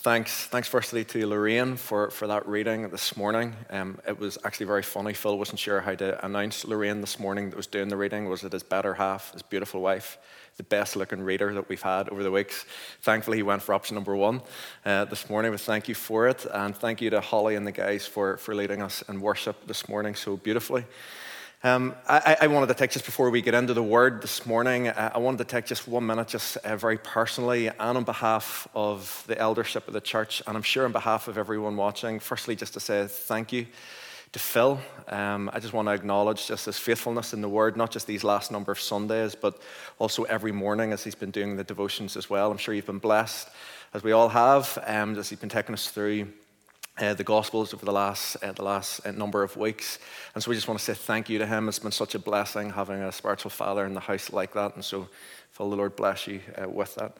thanks, 0.00 0.46
thanks 0.46 0.66
firstly 0.66 1.04
to 1.04 1.26
Lorraine 1.26 1.76
for, 1.76 2.10
for 2.10 2.26
that 2.26 2.48
reading 2.48 2.88
this 2.88 3.16
morning. 3.16 3.54
Um, 3.68 3.98
it 4.08 4.18
was 4.18 4.38
actually 4.44 4.66
very 4.66 4.82
funny. 4.82 5.12
Phil 5.12 5.36
wasn't 5.36 5.58
sure 5.58 5.80
how 5.80 5.94
to 5.94 6.24
announce 6.24 6.64
Lorraine 6.64 7.02
this 7.02 7.18
morning 7.18 7.50
that 7.50 7.56
was 7.56 7.66
doing 7.66 7.88
the 7.88 7.96
reading. 7.96 8.26
Was 8.28 8.42
it 8.42 8.52
his 8.52 8.62
better 8.62 8.94
half, 8.94 9.32
his 9.32 9.42
beautiful 9.42 9.82
wife, 9.82 10.16
the 10.56 10.62
best 10.62 10.96
looking 10.96 11.20
reader 11.20 11.52
that 11.52 11.68
we've 11.68 11.82
had 11.82 12.08
over 12.08 12.22
the 12.22 12.30
weeks? 12.30 12.64
Thankfully, 13.02 13.36
he 13.36 13.42
went 13.42 13.62
for 13.62 13.74
option 13.74 13.94
number 13.94 14.16
one 14.16 14.40
uh, 14.86 15.04
this 15.04 15.28
morning, 15.28 15.50
but 15.50 15.60
thank 15.60 15.86
you 15.86 15.94
for 15.94 16.28
it. 16.28 16.46
And 16.50 16.74
thank 16.74 17.02
you 17.02 17.10
to 17.10 17.20
Holly 17.20 17.54
and 17.54 17.66
the 17.66 17.72
guys 17.72 18.06
for, 18.06 18.38
for 18.38 18.54
leading 18.54 18.80
us 18.80 19.02
in 19.02 19.20
worship 19.20 19.66
this 19.66 19.88
morning 19.88 20.14
so 20.14 20.36
beautifully. 20.38 20.86
Um, 21.62 21.94
I, 22.08 22.38
I, 22.40 22.46
wanted 22.46 22.68
to 22.68 22.74
take 22.74 22.90
just 22.90 23.04
before 23.04 23.28
we 23.28 23.42
get 23.42 23.52
into 23.52 23.74
the 23.74 23.82
word 23.82 24.22
this 24.22 24.46
morning, 24.46 24.88
I 24.88 25.18
wanted 25.18 25.36
to 25.38 25.44
take 25.44 25.66
just 25.66 25.86
one 25.86 26.06
minute, 26.06 26.28
just 26.28 26.56
uh, 26.56 26.74
very 26.74 26.96
personally, 26.96 27.68
and 27.68 27.78
on 27.78 28.04
behalf 28.04 28.66
of 28.74 29.22
the 29.26 29.38
eldership 29.38 29.86
of 29.86 29.92
the 29.92 30.00
church, 30.00 30.42
and 30.46 30.56
I'm 30.56 30.62
sure 30.62 30.86
on 30.86 30.92
behalf 30.92 31.28
of 31.28 31.36
everyone 31.36 31.76
watching, 31.76 32.18
firstly, 32.18 32.56
just 32.56 32.72
to 32.72 32.80
say 32.80 33.06
thank 33.06 33.52
you 33.52 33.66
to 34.32 34.38
Phil. 34.38 34.80
Um, 35.08 35.50
I 35.52 35.60
just 35.60 35.74
want 35.74 35.88
to 35.88 35.92
acknowledge 35.92 36.46
just 36.46 36.64
his 36.64 36.78
faithfulness 36.78 37.34
in 37.34 37.42
the 37.42 37.48
word, 37.48 37.76
not 37.76 37.90
just 37.90 38.06
these 38.06 38.24
last 38.24 38.50
number 38.50 38.72
of 38.72 38.80
Sundays, 38.80 39.34
but 39.34 39.60
also 39.98 40.22
every 40.22 40.52
morning 40.52 40.94
as 40.94 41.04
he's 41.04 41.14
been 41.14 41.30
doing 41.30 41.56
the 41.56 41.64
devotions 41.64 42.16
as 42.16 42.30
well. 42.30 42.50
I'm 42.50 42.56
sure 42.56 42.72
you've 42.72 42.86
been 42.86 43.00
blessed, 43.00 43.50
as 43.92 44.02
we 44.02 44.12
all 44.12 44.30
have, 44.30 44.78
um, 44.86 45.18
as 45.18 45.28
he's 45.28 45.40
been 45.40 45.50
taking 45.50 45.74
us 45.74 45.88
through 45.90 46.28
uh, 46.98 47.14
the 47.14 47.24
Gospels 47.24 47.72
over 47.72 47.84
the 47.84 47.92
last, 47.92 48.36
uh, 48.42 48.52
the 48.52 48.64
last 48.64 49.00
uh, 49.06 49.10
number 49.12 49.42
of 49.42 49.56
weeks. 49.56 49.98
And 50.34 50.42
so 50.42 50.50
we 50.50 50.54
just 50.54 50.68
want 50.68 50.78
to 50.78 50.84
say 50.84 50.94
thank 50.94 51.28
you 51.28 51.38
to 51.38 51.46
him. 51.46 51.68
It's 51.68 51.78
been 51.78 51.92
such 51.92 52.14
a 52.14 52.18
blessing 52.18 52.70
having 52.70 53.00
a 53.00 53.12
spiritual 53.12 53.50
father 53.50 53.86
in 53.86 53.94
the 53.94 54.00
house 54.00 54.32
like 54.32 54.52
that. 54.54 54.74
And 54.74 54.84
so, 54.84 55.08
Phil, 55.50 55.70
the 55.70 55.76
Lord 55.76 55.96
bless 55.96 56.26
you 56.26 56.40
uh, 56.60 56.68
with 56.68 56.94
that. 56.96 57.16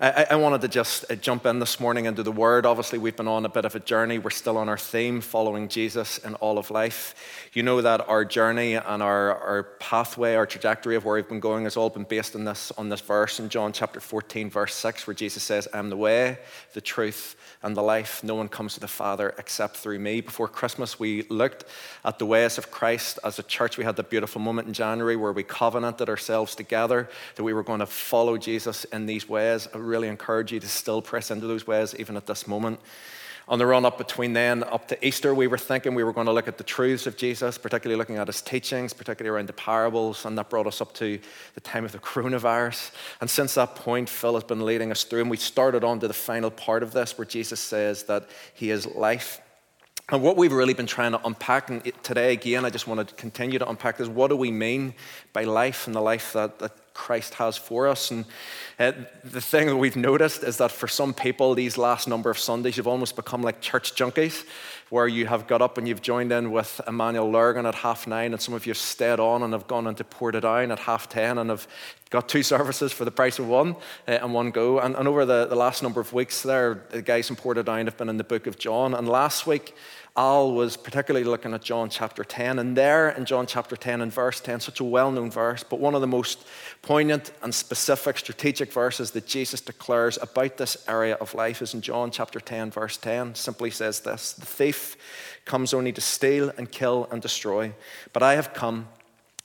I, 0.00 0.26
I, 0.30 0.34
wanted 0.34 0.60
to 0.62 0.68
just 0.68 1.08
uh, 1.08 1.14
jump 1.14 1.46
in 1.46 1.60
this 1.60 1.78
morning 1.78 2.06
into 2.06 2.24
the 2.24 2.32
Word. 2.32 2.66
Obviously, 2.66 2.98
we've 2.98 3.14
been 3.14 3.28
on 3.28 3.44
a 3.44 3.48
bit 3.48 3.64
of 3.64 3.76
a 3.76 3.80
journey. 3.80 4.18
We're 4.18 4.30
still 4.30 4.58
on 4.58 4.68
our 4.68 4.76
theme, 4.76 5.20
following 5.20 5.68
Jesus 5.68 6.18
in 6.18 6.34
all 6.34 6.58
of 6.58 6.72
life. 6.72 7.14
You 7.52 7.62
know 7.62 7.80
that 7.80 8.08
our 8.08 8.24
journey 8.24 8.74
and 8.74 9.02
our, 9.04 9.38
our 9.38 9.62
pathway, 9.78 10.34
our 10.34 10.46
trajectory 10.46 10.96
of 10.96 11.04
where 11.04 11.14
we've 11.14 11.28
been 11.28 11.38
going 11.38 11.62
has 11.62 11.76
all 11.76 11.90
been 11.90 12.02
based 12.02 12.34
on 12.34 12.42
this, 12.42 12.72
on 12.72 12.88
this 12.88 13.02
verse 13.02 13.38
in 13.38 13.48
John 13.48 13.72
chapter 13.72 14.00
14, 14.00 14.50
verse 14.50 14.74
6, 14.74 15.06
where 15.06 15.14
Jesus 15.14 15.44
says, 15.44 15.68
I'm 15.72 15.90
the 15.90 15.96
way, 15.96 16.38
the 16.72 16.80
truth, 16.80 17.36
and 17.62 17.76
the 17.76 17.82
life. 17.82 18.24
No 18.24 18.34
one 18.34 18.48
comes 18.48 18.74
to 18.74 18.80
the 18.80 18.88
Father 18.88 19.32
except 19.38 19.76
through 19.76 20.00
me. 20.00 20.20
Before 20.20 20.48
Christmas, 20.48 20.98
we 20.98 21.22
looked 21.30 21.66
at 22.04 22.18
the 22.18 22.26
ways 22.26 22.58
of 22.58 22.72
Christ. 22.72 23.20
As 23.22 23.38
a 23.38 23.44
church, 23.44 23.78
we 23.78 23.84
had 23.84 23.94
the 23.94 24.02
beautiful 24.02 24.40
moment 24.40 24.66
in 24.66 24.74
January 24.74 25.14
where 25.14 25.32
we 25.32 25.44
covenanted 25.44 26.08
ourselves 26.08 26.56
together 26.56 27.08
that 27.36 27.44
we 27.44 27.52
were 27.52 27.62
going 27.62 27.78
to 27.78 27.86
follow 27.86 28.36
Jesus 28.36 28.84
in 28.86 29.06
these 29.06 29.28
ways. 29.28 29.68
I 29.72 29.83
really 29.84 30.08
encourage 30.08 30.52
you 30.52 30.60
to 30.60 30.68
still 30.68 31.02
press 31.02 31.30
into 31.30 31.46
those 31.46 31.66
ways, 31.66 31.94
even 31.98 32.16
at 32.16 32.26
this 32.26 32.46
moment. 32.46 32.80
On 33.46 33.58
the 33.58 33.66
run 33.66 33.84
up 33.84 33.98
between 33.98 34.32
then 34.32 34.64
up 34.64 34.88
to 34.88 35.06
Easter, 35.06 35.34
we 35.34 35.46
were 35.46 35.58
thinking 35.58 35.94
we 35.94 36.02
were 36.02 36.14
going 36.14 36.26
to 36.26 36.32
look 36.32 36.48
at 36.48 36.56
the 36.56 36.64
truths 36.64 37.06
of 37.06 37.18
Jesus, 37.18 37.58
particularly 37.58 37.98
looking 37.98 38.16
at 38.16 38.26
his 38.26 38.40
teachings, 38.40 38.94
particularly 38.94 39.36
around 39.36 39.48
the 39.48 39.52
parables, 39.52 40.24
and 40.24 40.38
that 40.38 40.48
brought 40.48 40.66
us 40.66 40.80
up 40.80 40.94
to 40.94 41.18
the 41.54 41.60
time 41.60 41.84
of 41.84 41.92
the 41.92 41.98
coronavirus. 42.10 42.90
And 43.20 43.28
since 43.28 43.54
that 43.54 43.74
point, 43.74 44.08
Phil 44.08 44.32
has 44.34 44.44
been 44.44 44.64
leading 44.64 44.90
us 44.90 45.04
through, 45.04 45.20
and 45.20 45.30
we 45.30 45.36
started 45.36 45.84
on 45.84 46.00
to 46.00 46.08
the 46.08 46.14
final 46.14 46.50
part 46.50 46.82
of 46.82 46.92
this 46.92 47.18
where 47.18 47.26
Jesus 47.26 47.60
says 47.60 48.04
that 48.04 48.30
he 48.54 48.70
is 48.70 48.86
life. 48.86 49.42
And 50.10 50.22
what 50.22 50.38
we've 50.38 50.52
really 50.52 50.74
been 50.74 50.86
trying 50.86 51.12
to 51.12 51.26
unpack, 51.26 51.68
and 51.68 51.82
today 52.02 52.32
again, 52.32 52.64
I 52.64 52.70
just 52.70 52.86
want 52.86 53.06
to 53.06 53.14
continue 53.14 53.58
to 53.58 53.68
unpack 53.68 54.00
is 54.00 54.08
what 54.08 54.28
do 54.28 54.36
we 54.36 54.50
mean 54.50 54.94
by 55.34 55.44
life 55.44 55.86
and 55.86 55.94
the 55.94 56.00
life 56.00 56.32
that, 56.32 56.58
that 56.60 56.72
Christ 56.94 57.34
has 57.34 57.56
for 57.56 57.88
us. 57.88 58.10
And 58.10 58.24
uh, 58.78 58.92
the 59.24 59.40
thing 59.40 59.66
that 59.66 59.76
we've 59.76 59.96
noticed 59.96 60.42
is 60.42 60.56
that 60.58 60.70
for 60.70 60.88
some 60.88 61.12
people, 61.12 61.54
these 61.54 61.76
last 61.76 62.08
number 62.08 62.30
of 62.30 62.38
Sundays, 62.38 62.76
you've 62.76 62.88
almost 62.88 63.16
become 63.16 63.42
like 63.42 63.60
church 63.60 63.94
junkies, 63.94 64.46
where 64.90 65.08
you 65.08 65.26
have 65.26 65.46
got 65.46 65.60
up 65.60 65.76
and 65.76 65.88
you've 65.88 66.02
joined 66.02 66.32
in 66.32 66.52
with 66.52 66.80
Emmanuel 66.86 67.30
Lurgan 67.30 67.66
at 67.66 67.74
half 67.74 68.06
nine, 68.06 68.32
and 68.32 68.40
some 68.40 68.54
of 68.54 68.64
you 68.64 68.70
have 68.70 68.78
stayed 68.78 69.20
on 69.20 69.42
and 69.42 69.52
have 69.52 69.66
gone 69.66 69.86
into 69.86 70.04
Portadown 70.04 70.70
at 70.70 70.78
half 70.78 71.08
ten 71.08 71.38
and 71.38 71.50
have 71.50 71.66
got 72.14 72.28
two 72.28 72.44
services 72.44 72.92
for 72.92 73.04
the 73.04 73.10
price 73.10 73.40
of 73.40 73.48
one 73.48 73.74
uh, 74.06 74.12
and 74.12 74.32
one 74.32 74.52
go. 74.52 74.78
And, 74.78 74.94
and 74.94 75.08
over 75.08 75.26
the, 75.26 75.46
the 75.46 75.56
last 75.56 75.82
number 75.82 76.00
of 76.00 76.12
weeks 76.12 76.42
there, 76.42 76.84
the 76.90 77.02
guys 77.02 77.28
in 77.28 77.34
Portadown 77.34 77.86
have 77.86 77.96
been 77.96 78.08
in 78.08 78.18
the 78.18 78.24
book 78.24 78.46
of 78.46 78.56
John. 78.56 78.94
And 78.94 79.08
last 79.08 79.48
week, 79.48 79.74
Al 80.16 80.52
was 80.52 80.76
particularly 80.76 81.26
looking 81.26 81.54
at 81.54 81.62
John 81.62 81.90
chapter 81.90 82.22
10, 82.22 82.60
and 82.60 82.76
there 82.76 83.08
in 83.08 83.24
John 83.24 83.48
chapter 83.48 83.76
10 83.76 84.00
and 84.00 84.12
verse 84.12 84.40
10, 84.40 84.60
such 84.60 84.78
a 84.78 84.84
well 84.84 85.10
known 85.10 85.28
verse, 85.28 85.64
but 85.64 85.80
one 85.80 85.96
of 85.96 86.02
the 86.02 86.06
most 86.06 86.46
poignant 86.82 87.32
and 87.42 87.52
specific 87.52 88.18
strategic 88.18 88.72
verses 88.72 89.10
that 89.10 89.26
Jesus 89.26 89.60
declares 89.60 90.16
about 90.22 90.56
this 90.56 90.84
area 90.86 91.16
of 91.16 91.34
life 91.34 91.62
is 91.62 91.74
in 91.74 91.80
John 91.80 92.12
chapter 92.12 92.38
10, 92.38 92.70
verse 92.70 92.96
10. 92.96 93.34
Simply 93.34 93.70
says 93.70 94.00
this 94.00 94.34
The 94.34 94.46
thief 94.46 94.96
comes 95.46 95.74
only 95.74 95.90
to 95.90 96.00
steal 96.00 96.52
and 96.56 96.70
kill 96.70 97.08
and 97.10 97.20
destroy, 97.20 97.72
but 98.12 98.22
I 98.22 98.36
have 98.36 98.54
come 98.54 98.86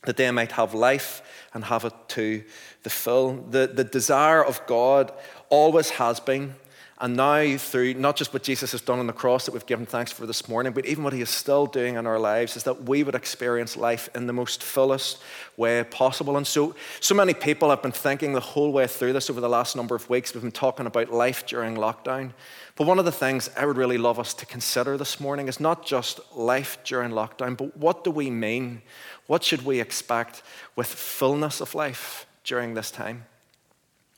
that 0.03 0.17
they 0.17 0.29
might 0.31 0.53
have 0.53 0.73
life 0.73 1.21
and 1.53 1.65
have 1.65 1.85
it 1.85 1.93
to 2.09 2.43
the 2.83 2.89
full. 2.89 3.33
The, 3.49 3.67
the 3.67 3.83
desire 3.83 4.43
of 4.43 4.65
God 4.65 5.11
always 5.49 5.89
has 5.91 6.19
been 6.19 6.55
and 7.01 7.15
now, 7.15 7.55
through 7.57 7.93
not 7.93 8.17
just 8.17 8.33
what 8.33 8.43
Jesus 8.43 8.73
has 8.73 8.81
done 8.81 8.99
on 8.99 9.07
the 9.07 9.13
cross 9.13 9.45
that 9.45 9.53
we've 9.53 9.65
given 9.65 9.85
thanks 9.85 10.11
for 10.11 10.25
this 10.25 10.49
morning, 10.49 10.73
but 10.73 10.85
even 10.85 11.05
what 11.05 11.13
he 11.13 11.21
is 11.21 11.29
still 11.29 11.65
doing 11.65 11.95
in 11.95 12.05
our 12.05 12.19
lives, 12.19 12.57
is 12.57 12.63
that 12.63 12.83
we 12.83 13.03
would 13.03 13.15
experience 13.15 13.77
life 13.77 14.09
in 14.13 14.27
the 14.27 14.33
most 14.33 14.61
fullest 14.61 15.17
way 15.55 15.81
possible. 15.85 16.35
And 16.35 16.45
so, 16.45 16.75
so 16.99 17.15
many 17.15 17.33
people 17.33 17.69
have 17.69 17.81
been 17.81 17.93
thinking 17.93 18.33
the 18.33 18.41
whole 18.41 18.73
way 18.73 18.85
through 18.85 19.13
this 19.13 19.29
over 19.29 19.39
the 19.39 19.47
last 19.47 19.77
number 19.77 19.95
of 19.95 20.09
weeks. 20.09 20.33
We've 20.33 20.43
been 20.43 20.51
talking 20.51 20.85
about 20.85 21.09
life 21.09 21.45
during 21.45 21.75
lockdown. 21.75 22.33
But 22.75 22.85
one 22.85 22.99
of 22.99 23.05
the 23.05 23.13
things 23.13 23.49
I 23.55 23.65
would 23.65 23.77
really 23.77 23.97
love 23.97 24.19
us 24.19 24.33
to 24.33 24.45
consider 24.45 24.97
this 24.97 25.21
morning 25.21 25.47
is 25.47 25.61
not 25.61 25.85
just 25.85 26.19
life 26.35 26.77
during 26.83 27.11
lockdown, 27.11 27.55
but 27.55 27.77
what 27.77 28.03
do 28.03 28.11
we 28.11 28.29
mean? 28.29 28.81
What 29.25 29.45
should 29.45 29.63
we 29.63 29.79
expect 29.79 30.43
with 30.75 30.87
fullness 30.87 31.61
of 31.61 31.75
life 31.75 32.25
during 32.43 32.73
this 32.73 32.91
time? 32.91 33.25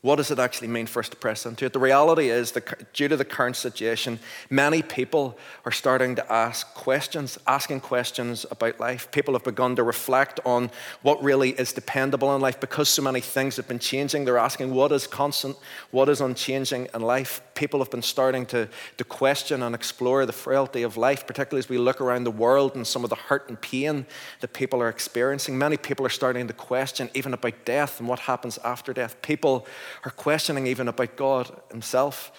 What 0.01 0.15
does 0.15 0.31
it 0.31 0.39
actually 0.39 0.69
mean 0.69 0.87
for 0.87 0.99
us 0.99 1.09
to 1.09 1.15
press 1.15 1.45
into 1.45 1.65
it? 1.65 1.73
The 1.73 1.79
reality 1.79 2.31
is 2.31 2.53
that 2.53 2.91
due 2.91 3.07
to 3.07 3.15
the 3.15 3.23
current 3.23 3.55
situation, 3.55 4.17
many 4.49 4.81
people 4.81 5.37
are 5.63 5.71
starting 5.71 6.15
to 6.15 6.31
ask 6.33 6.73
questions, 6.73 7.37
asking 7.45 7.81
questions 7.81 8.43
about 8.49 8.79
life. 8.79 9.11
People 9.11 9.35
have 9.35 9.43
begun 9.43 9.75
to 9.75 9.83
reflect 9.83 10.39
on 10.43 10.71
what 11.03 11.21
really 11.21 11.51
is 11.51 11.71
dependable 11.71 12.35
in 12.35 12.41
life 12.41 12.59
because 12.59 12.89
so 12.89 13.03
many 13.03 13.21
things 13.21 13.57
have 13.57 13.67
been 13.67 13.77
changing. 13.77 14.25
They're 14.25 14.39
asking 14.39 14.73
what 14.73 14.91
is 14.91 15.05
constant, 15.05 15.55
what 15.91 16.09
is 16.09 16.19
unchanging 16.19 16.87
in 16.95 17.01
life. 17.01 17.43
People 17.53 17.77
have 17.77 17.91
been 17.91 18.01
starting 18.01 18.47
to, 18.47 18.67
to 18.97 19.03
question 19.03 19.61
and 19.61 19.75
explore 19.75 20.25
the 20.25 20.33
frailty 20.33 20.81
of 20.81 20.97
life, 20.97 21.27
particularly 21.27 21.59
as 21.59 21.69
we 21.69 21.77
look 21.77 22.01
around 22.01 22.23
the 22.23 22.31
world 22.31 22.73
and 22.73 22.87
some 22.87 23.03
of 23.03 23.11
the 23.11 23.15
hurt 23.15 23.49
and 23.49 23.61
pain 23.61 24.07
that 24.39 24.53
people 24.53 24.81
are 24.81 24.89
experiencing. 24.89 25.59
Many 25.59 25.77
people 25.77 26.03
are 26.07 26.09
starting 26.09 26.47
to 26.47 26.53
question 26.53 27.11
even 27.13 27.35
about 27.35 27.65
death 27.65 27.99
and 27.99 28.09
what 28.09 28.21
happens 28.21 28.57
after 28.63 28.93
death. 28.93 29.21
People 29.21 29.67
are 30.05 30.11
questioning 30.11 30.67
even 30.67 30.87
about 30.87 31.15
God 31.15 31.51
Himself. 31.71 32.31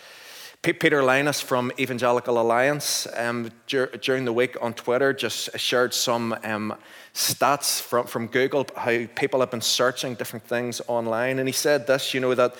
Peter 0.62 1.02
Lynas 1.02 1.42
from 1.42 1.72
Evangelical 1.76 2.40
Alliance 2.40 3.08
um, 3.16 3.50
dur- 3.66 3.90
during 4.00 4.24
the 4.24 4.32
week 4.32 4.56
on 4.60 4.72
Twitter 4.72 5.12
just 5.12 5.58
shared 5.58 5.92
some 5.92 6.36
um, 6.44 6.72
stats 7.14 7.80
from, 7.80 8.06
from 8.06 8.28
Google, 8.28 8.68
how 8.76 9.06
people 9.16 9.40
have 9.40 9.50
been 9.50 9.60
searching 9.60 10.14
different 10.14 10.46
things 10.46 10.80
online. 10.86 11.40
And 11.40 11.48
he 11.48 11.52
said 11.52 11.88
this 11.88 12.14
you 12.14 12.20
know, 12.20 12.32
that 12.36 12.54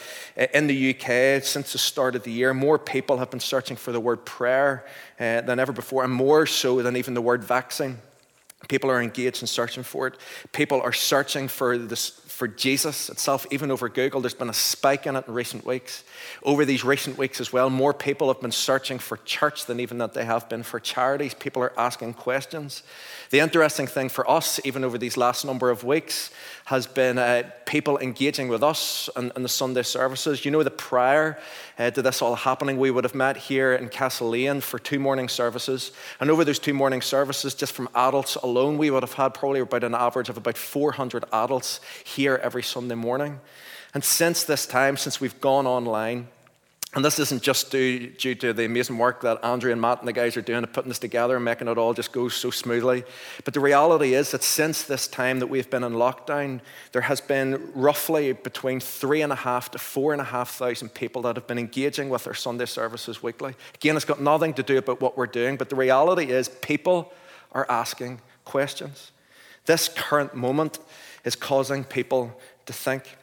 in 0.53 0.67
the 0.67 0.91
UK, 0.91 1.45
since 1.45 1.71
the 1.71 1.79
start 1.79 2.17
of 2.17 2.25
the 2.25 2.33
year, 2.33 2.53
more 2.53 2.77
people 2.77 3.19
have 3.19 3.31
been 3.31 3.39
searching 3.39 3.77
for 3.77 3.93
the 3.93 4.01
word 4.01 4.25
prayer 4.25 4.85
uh, 5.21 5.43
than 5.43 5.61
ever 5.61 5.73
before, 5.73 6.03
and 6.03 6.13
more 6.13 6.45
so 6.45 6.83
than 6.83 6.97
even 6.97 7.15
the 7.15 7.23
word 7.23 7.45
vaccine. 7.45 7.99
People 8.69 8.91
are 8.91 9.03
engaged 9.03 9.43
in 9.43 9.47
searching 9.47 9.83
for 9.83 10.07
it. 10.07 10.15
People 10.53 10.81
are 10.81 10.93
searching 10.93 11.49
for 11.49 11.77
this 11.79 12.23
for 12.33 12.49
Jesus 12.49 13.09
itself, 13.09 13.47
even 13.53 13.71
over 13.71 13.89
Google. 13.89 14.21
There's 14.21 14.35
been 14.35 14.49
a 14.49 14.53
spike 14.53 15.07
in 15.07 15.15
it 15.15 15.29
in 15.29 15.35
recent 15.35 15.65
weeks. 15.65 16.03
Over 16.43 16.65
these 16.65 16.83
recent 16.83 17.17
weeks 17.17 17.41
as 17.41 17.53
well, 17.53 17.71
more 17.71 17.95
people 17.95 18.27
have 18.29 18.41
been 18.41 18.51
searching 18.51 18.99
for 18.99 19.19
church 19.19 19.67
than 19.67 19.79
even 19.79 19.99
that 19.99 20.15
they 20.15 20.25
have 20.25 20.49
been 20.49 20.65
for 20.65 20.81
charities. 20.81 21.35
People 21.35 21.63
are 21.63 21.73
asking 21.79 22.15
questions. 22.15 22.83
The 23.31 23.39
interesting 23.39 23.87
thing 23.87 24.09
for 24.09 24.29
us, 24.29 24.59
even 24.65 24.83
over 24.83 24.99
these 24.99 25.17
last 25.17 25.45
number 25.45 25.71
of 25.71 25.85
weeks, 25.85 26.31
has 26.65 26.87
been 26.87 27.19
uh, 27.19 27.51
people 27.67 27.99
engaging 27.99 28.49
with 28.49 28.63
us 28.63 29.09
in, 29.17 29.31
in, 29.37 29.43
the 29.43 29.49
Sunday 29.49 29.83
services. 29.83 30.45
You 30.45 30.51
know, 30.51 30.63
the 30.63 30.71
prior 30.71 31.39
uh, 31.79 31.91
to 31.91 32.03
this 32.03 32.23
all 32.23 32.35
happening, 32.35 32.79
we 32.79 32.91
would 32.91 33.05
have 33.05 33.15
met 33.15 33.37
here 33.37 33.75
in 33.75 33.89
Castlelane 33.89 34.63
for 34.63 34.79
two 34.79 34.99
morning 34.99 35.29
services. 35.29 35.93
And 36.19 36.31
over 36.31 36.45
those 36.45 36.59
two 36.59 36.75
morning 36.75 37.03
services, 37.03 37.55
just 37.55 37.73
from 37.73 37.89
adults 37.95 38.37
alone, 38.37 38.52
alone, 38.53 38.79
we 38.79 38.91
would 38.91 39.03
have 39.03 39.15
had 39.15 39.35
probably 39.35 39.61
about 39.61 39.85
an 39.85 39.95
average 39.95 40.29
of 40.29 40.37
about 40.37 40.59
400 40.59 41.25
adults 41.33 41.81
here 42.05 42.39
every 42.43 42.63
Sunday 42.63 42.95
morning. 42.95 43.41
And 43.95 44.05
since 44.05 44.45
this 44.45 44.67
time, 44.67 44.97
since 44.97 45.21
we've 45.21 45.41
gone 45.41 45.67
online, 45.67 46.29
and 46.95 47.03
this 47.03 47.19
isn't 47.19 47.43
just 47.43 47.71
due, 47.71 48.09
due, 48.11 48.35
to 48.35 48.53
the 48.53 48.67
amazing 48.67 48.99
work 48.99 49.23
that 49.23 49.43
Andrew 49.43 49.73
and 49.73 49.81
Matt 49.81 50.01
and 50.01 50.09
the 50.09 50.13
guys 50.13 50.37
are 50.37 50.43
doing 50.43 50.63
of 50.63 50.75
putting 50.75 50.91
this 50.91 50.99
together 50.99 51.37
and 51.37 51.45
making 51.45 51.69
it 51.69 51.79
all 51.79 51.95
just 51.95 52.13
go 52.13 52.29
so 52.29 52.51
smoothly. 52.51 53.05
But 53.47 53.55
the 53.55 53.61
reality 53.61 54.13
is 54.13 54.31
that 54.33 54.43
since 54.43 54.83
this 54.83 55.09
time 55.09 55.39
that 55.39 55.47
we've 55.47 55.71
been 55.71 55.85
in 55.85 55.95
lockdown, 55.95 56.61
there 56.93 57.03
has 57.03 57.19
been 57.19 57.73
roughly 57.75 58.35
between 58.35 58.79
three 58.79 59.23
and 59.23 59.33
a 59.33 59.37
half 59.37 59.71
to 59.71 59.79
four 59.79 60.13
and 60.13 60.21
a 60.21 60.27
half 60.27 60.51
thousand 60.51 60.91
people 60.91 61.23
that 61.23 61.37
have 61.37 61.47
been 61.47 61.59
engaging 61.59 62.11
with 62.11 62.27
our 62.27 62.35
Sunday 62.35 62.67
services 62.67 63.23
weekly. 63.23 63.55
Again, 63.75 63.97
it's 63.97 64.05
got 64.05 64.21
nothing 64.21 64.53
to 64.55 64.63
do 64.63 64.77
about 64.77 65.01
what 65.01 65.17
we're 65.17 65.27
doing, 65.27 65.57
but 65.57 65.71
the 65.71 65.77
reality 65.77 66.31
is 66.31 66.51
people 66.51 67.11
are 67.53 67.67
asking 67.71 68.21
questions. 68.45 69.13
This 69.67 69.89
current 69.89 70.35
moment 70.35 70.79
is 71.25 71.37
causing 71.37 71.85
people 71.85 72.39
to 72.67 72.73
think. 72.73 73.17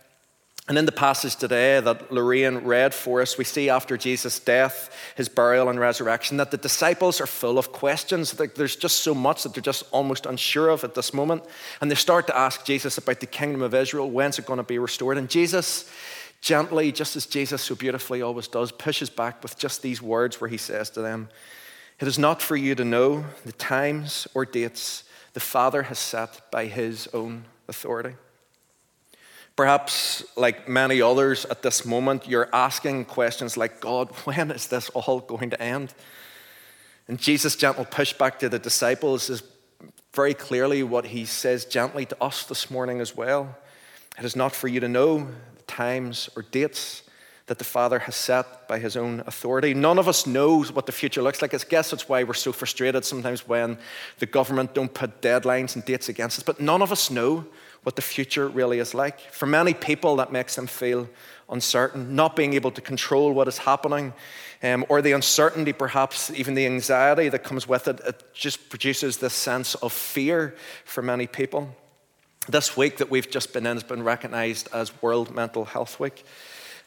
And 0.70 0.78
in 0.78 0.86
the 0.86 0.92
passage 0.92 1.36
today 1.36 1.80
that 1.80 2.12
Lorraine 2.12 2.60
read 2.60 2.94
for 2.94 3.22
us, 3.22 3.40
we 3.40 3.44
see 3.44 3.72
after 3.72 3.98
Jesus' 3.98 4.40
death, 4.40 4.96
his 5.16 5.28
burial, 5.28 5.68
and 5.68 5.80
resurrection 5.80 6.38
that 6.38 6.52
the 6.52 6.58
disciples 6.58 7.20
are 7.20 7.26
full 7.26 7.58
of 7.58 7.72
questions. 7.72 8.34
There's 8.34 8.76
just 8.76 8.98
so 8.98 9.16
much 9.16 9.42
that 9.42 9.56
they're 9.56 9.64
just 9.64 9.84
almost 9.92 10.28
unsure 10.28 10.70
of 10.70 10.84
at 10.84 10.94
this 10.94 11.12
moment. 11.12 11.44
And 11.82 11.90
they 11.90 11.96
start 11.96 12.28
to 12.28 12.38
ask 12.38 12.66
Jesus 12.66 13.00
about 13.00 13.20
the 13.20 13.26
kingdom 13.26 13.64
of 13.64 13.74
Israel 13.74 14.12
when's 14.12 14.38
it 14.38 14.46
going 14.46 14.58
to 14.58 14.64
be 14.64 14.78
restored? 14.78 15.18
And 15.18 15.28
Jesus, 15.28 15.92
gently, 16.40 16.92
just 16.92 17.16
as 17.16 17.26
Jesus 17.26 17.64
so 17.64 17.74
beautifully 17.74 18.22
always 18.22 18.48
does, 18.48 18.72
pushes 18.72 19.10
back 19.10 19.42
with 19.42 19.58
just 19.58 19.82
these 19.82 20.04
words 20.04 20.40
where 20.40 20.52
he 20.52 20.58
says 20.58 20.92
to 20.92 21.02
them, 21.02 21.30
It 22.00 22.08
is 22.08 22.20
not 22.20 22.44
for 22.44 22.56
you 22.56 22.76
to 22.76 22.86
know 22.86 23.26
the 23.44 23.54
times 23.54 24.28
or 24.36 24.46
dates 24.46 25.04
the 25.34 25.40
Father 25.40 25.84
has 25.84 26.00
set 26.00 26.52
by 26.52 26.66
his 26.66 27.08
own 27.14 27.46
authority. 27.68 28.16
Perhaps, 29.56 30.24
like 30.38 30.70
many 30.70 31.02
others 31.02 31.46
at 31.46 31.62
this 31.62 31.86
moment, 31.86 32.28
you're 32.28 32.50
asking 32.54 33.06
questions 33.06 33.58
like, 33.58 33.82
God, 33.82 34.10
when 34.24 34.52
is 34.52 34.68
this 34.68 34.90
all 34.92 35.20
going 35.20 35.50
to 35.50 35.62
end? 35.62 35.94
And 37.08 37.20
Jesus' 37.20 37.56
gentle 37.56 37.86
pushback 37.86 38.40
to 38.40 38.50
the 38.50 38.60
disciples 38.60 39.30
is 39.30 39.44
very 40.14 40.34
clearly 40.34 40.84
what 40.84 41.08
he 41.08 41.26
says 41.26 41.66
gently 41.66 42.06
to 42.06 42.24
us 42.24 42.44
this 42.44 42.72
morning 42.72 43.02
as 43.02 43.16
well. 43.16 43.58
It 44.18 44.26
is 44.26 44.36
not 44.36 44.54
for 44.54 44.68
you 44.68 44.80
to 44.80 44.88
know 44.88 45.28
the 45.56 45.64
times 45.64 46.30
or 46.36 46.44
dates 46.44 47.04
that 47.50 47.58
the 47.58 47.64
Father 47.64 47.98
has 47.98 48.16
set 48.16 48.68
by 48.68 48.78
his 48.78 48.96
own 48.96 49.24
authority. 49.26 49.74
None 49.74 49.98
of 49.98 50.08
us 50.08 50.28
knows 50.28 50.72
what 50.72 50.86
the 50.86 50.92
future 50.92 51.24
looks 51.24 51.42
like. 51.42 51.52
I 51.56 51.58
guess 51.58 51.90
that's 51.90 52.08
why 52.08 52.24
we're 52.24 52.36
so 52.36 52.52
frustrated 52.52 53.04
sometimes 53.04 53.48
when 53.48 53.80
the 54.20 54.28
government 54.28 54.76
don't 54.76 54.94
put 54.94 55.20
deadlines 55.20 55.74
and 55.74 55.84
dates 55.84 56.10
against 56.10 56.38
us. 56.38 56.44
But 56.44 56.60
none 56.60 56.84
of 56.84 56.92
us 56.92 57.10
know 57.10 57.48
what 57.82 57.96
the 57.96 58.04
future 58.04 58.48
really 58.48 58.78
is 58.78 58.94
like. 58.94 59.20
For 59.32 59.48
many 59.48 59.74
people, 59.74 60.16
that 60.18 60.32
makes 60.32 60.56
them 60.56 60.68
feel 60.68 61.10
uncertain, 61.50 62.16
not 62.16 62.36
being 62.36 62.54
able 62.54 62.70
to 62.70 62.82
control 62.82 63.34
what 63.34 63.48
is 63.48 63.58
happening, 63.58 64.14
um, 64.62 64.86
or 64.88 65.02
the 65.02 65.14
uncertainty, 65.14 65.74
perhaps 65.74 66.30
even 66.30 66.54
the 66.54 66.68
anxiety 66.68 67.30
that 67.30 67.44
comes 67.44 67.68
with 67.68 67.88
it. 67.88 68.00
It 68.06 68.24
just 68.32 68.70
produces 68.70 69.18
this 69.18 69.34
sense 69.34 69.74
of 69.74 69.92
fear 69.92 70.56
for 70.86 71.02
many 71.02 71.26
people. 71.26 71.76
This 72.48 72.78
week 72.78 72.98
that 72.98 73.10
we've 73.10 73.30
just 73.30 73.54
been 73.54 73.66
in 73.66 73.76
has 73.76 73.84
been 73.84 74.04
recognized 74.04 74.70
as 74.72 75.02
World 75.02 75.34
Mental 75.34 75.66
Health 75.66 76.00
Week. 76.00 76.24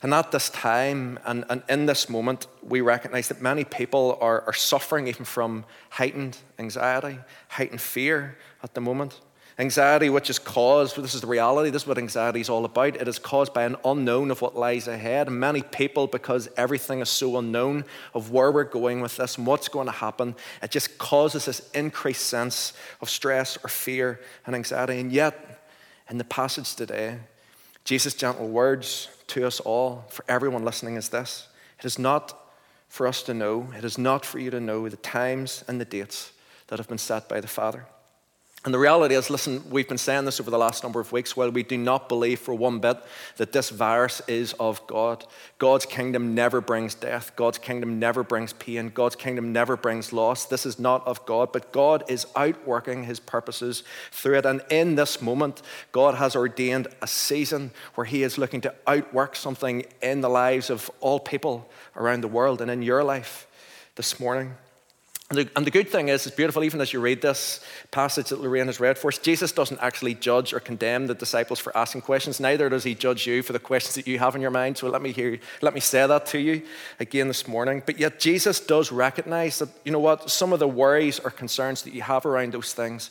And 0.03 0.13
at 0.13 0.33
this 0.33 0.51
time 0.51 1.21
and, 1.25 1.45
and 1.49 1.63
in 1.69 1.87
this 1.87 2.09
moment, 2.09 2.49
we 2.61 2.81
recognize 2.81 3.29
that 3.29 3.41
many 3.41 3.65
people 3.65 4.19
are, 4.21 4.43
are 4.43 4.53
suffering 4.53 5.07
even 5.07 5.25
from 5.25 5.65
heightened 5.91 6.39
anxiety, 6.59 7.19
heightened 7.49 7.81
fear 7.81 8.37
at 8.65 8.75
the 8.75 8.81
moment. 8.81 9.21
Anxiety, 9.59 10.09
which 10.09 10.31
is 10.31 10.39
caused, 10.39 10.97
this 10.97 11.15
is 11.15 11.21
the 11.21 11.27
reality, 11.27 11.71
this 11.71 11.83
is 11.83 11.89
what 11.89 11.99
anxiety 11.99 12.41
is 12.41 12.49
all 12.49 12.65
about. 12.65 12.97
It 12.97 13.07
is 13.07 13.19
caused 13.19 13.53
by 13.53 13.65
an 13.65 13.77
unknown 13.85 14.31
of 14.31 14.41
what 14.41 14.57
lies 14.57 14.89
ahead. 14.89 15.29
And 15.29 15.39
many 15.39 15.63
people, 15.63 16.09
because 16.09 16.49
everything 16.57 17.01
is 17.01 17.09
so 17.09 17.39
unknown 17.39 17.85
of 18.13 18.33
where 18.33 18.51
we're 18.51 18.65
going 18.65 19.03
with 19.03 19.19
this 19.19 19.37
and 19.37 19.47
what's 19.47 19.69
going 19.69 19.87
to 19.87 19.93
happen, 19.93 20.35
it 20.63 20.71
just 20.73 20.99
causes 20.99 21.45
this 21.45 21.71
increased 21.75 22.27
sense 22.27 22.73
of 23.01 23.11
stress 23.11 23.57
or 23.63 23.69
fear 23.69 24.21
and 24.47 24.57
anxiety. 24.57 24.99
And 24.99 25.13
yet, 25.13 25.69
in 26.09 26.19
the 26.19 26.25
passage 26.25 26.75
today, 26.75 27.19
Jesus' 27.85 28.15
gentle 28.15 28.49
words 28.49 29.09
to 29.29 29.47
us 29.47 29.61
all, 29.61 30.05
for 30.09 30.25
everyone 30.29 30.65
listening, 30.65 30.97
is 30.97 31.09
this 31.09 31.49
It 31.79 31.85
is 31.85 31.99
not 31.99 32.39
for 32.89 33.07
us 33.07 33.23
to 33.25 33.35
know, 33.35 33.69
it 33.77 33.85
is 33.85 33.99
not 33.99 34.25
for 34.25 34.39
you 34.39 34.51
to 34.51 34.61
know 34.61 34.89
the 34.89 34.97
times 34.97 35.65
and 35.67 35.81
the 35.81 35.85
dates 35.85 36.33
that 36.69 36.79
have 36.79 36.89
been 36.89 36.99
set 36.99 37.29
by 37.29 37.41
the 37.41 37.49
Father. 37.49 37.87
And 38.65 38.73
the 38.73 38.79
reality 38.79 39.17
is, 39.17 39.29
listen, 39.29 39.65
we've 39.71 39.89
been 39.89 39.99
saying 39.99 40.25
this 40.25 40.39
over 40.39 40.49
the 40.49 40.59
last 40.59 40.85
number 40.85 41.01
of 41.01 41.11
weeks. 41.11 41.37
While 41.37 41.51
we 41.51 41.65
do 41.65 41.77
not 41.77 42.09
believe 42.09 42.39
for 42.39 42.55
one 42.55 42.79
bit 42.79 42.97
that 43.37 43.51
this 43.51 43.71
virus 43.71 44.23
is 44.29 44.53
of 44.53 44.87
God, 44.87 45.27
God's 45.59 45.85
kingdom 45.85 46.37
never 46.37 46.61
brings 46.61 46.95
death. 46.95 47.35
God's 47.35 47.59
kingdom 47.59 47.99
never 47.99 48.23
brings 48.23 48.53
pain. 48.53 48.91
God's 48.91 49.17
kingdom 49.17 49.53
never 49.53 49.77
brings 49.77 50.13
loss. 50.13 50.45
This 50.45 50.65
is 50.65 50.79
not 50.79 51.05
of 51.09 51.27
God, 51.27 51.51
but 51.53 51.73
God 51.73 52.05
is 52.07 52.25
outworking 52.37 53.03
his 53.03 53.19
purposes 53.19 53.83
through 54.13 54.39
it. 54.39 54.47
And 54.47 54.63
in 54.71 54.95
this 54.95 55.21
moment, 55.21 55.61
God 55.91 56.15
has 56.15 56.37
ordained 56.37 56.87
a 57.03 57.09
season 57.09 57.73
where 57.97 58.05
he 58.05 58.23
is 58.23 58.39
looking 58.39 58.61
to 58.61 58.75
outwork 58.87 59.35
something 59.35 59.85
in 60.01 60.21
the 60.21 60.31
lives 60.31 60.71
of 60.71 60.89
all 61.01 61.19
people 61.19 61.69
around 61.97 62.21
the 62.21 62.29
world 62.29 62.61
and 62.61 62.71
in 62.71 62.83
your 62.83 63.03
life 63.03 63.49
this 63.97 64.21
morning. 64.21 64.55
And 65.33 65.39
the, 65.39 65.51
and 65.57 65.67
the, 65.67 65.71
good 65.71 65.89
thing 65.89 66.11
is, 66.11 66.27
it's 66.27 66.37
beautiful, 66.37 66.63
even 66.63 66.83
as 66.83 66.93
you 66.93 67.01
read 67.01 67.23
this 67.23 67.65
passage 67.91 68.29
that 68.29 68.43
Lorraine 68.43 68.67
has 68.67 68.79
read 68.79 68.99
for 68.99 69.09
us, 69.09 69.17
Jesus 69.17 69.51
doesn't 69.51 69.81
actually 69.81 70.13
judge 70.15 70.53
or 70.53 70.61
condemn 70.61 71.07
the 71.07 71.15
disciples 71.15 71.59
for 71.59 71.75
asking 71.75 72.03
questions. 72.03 72.39
Neither 72.39 72.69
does 72.69 72.85
he 72.85 72.95
judge 72.95 73.27
you 73.27 73.43
for 73.43 73.55
the 73.55 73.59
questions 73.59 73.95
that 73.95 74.07
you 74.07 74.19
have 74.19 74.35
in 74.35 74.43
your 74.43 74.51
mind. 74.51 74.77
So 74.77 74.91
let 74.91 75.01
me 75.01 75.11
hear, 75.11 75.41
let 75.63 75.73
me 75.73 75.81
say 75.81 76.07
that 76.07 76.27
to 76.27 76.39
you 76.39 76.61
again 77.01 77.29
this 77.29 77.49
morning. 77.49 77.83
But 77.87 77.99
yet 77.99 78.21
Jesus 78.21 78.61
does 78.61 78.93
recognize 78.93 79.59
that, 79.61 79.71
you 79.87 79.93
know 79.93 80.01
what, 80.01 80.31
some 80.31 80.53
of 80.53 80.59
the 80.59 80.69
worries 80.69 81.19
or 81.19 81.31
concerns 81.31 81.81
that 81.85 81.95
you 81.95 82.03
have 82.03 82.27
around 82.27 82.53
those 82.53 82.75
things 82.75 83.11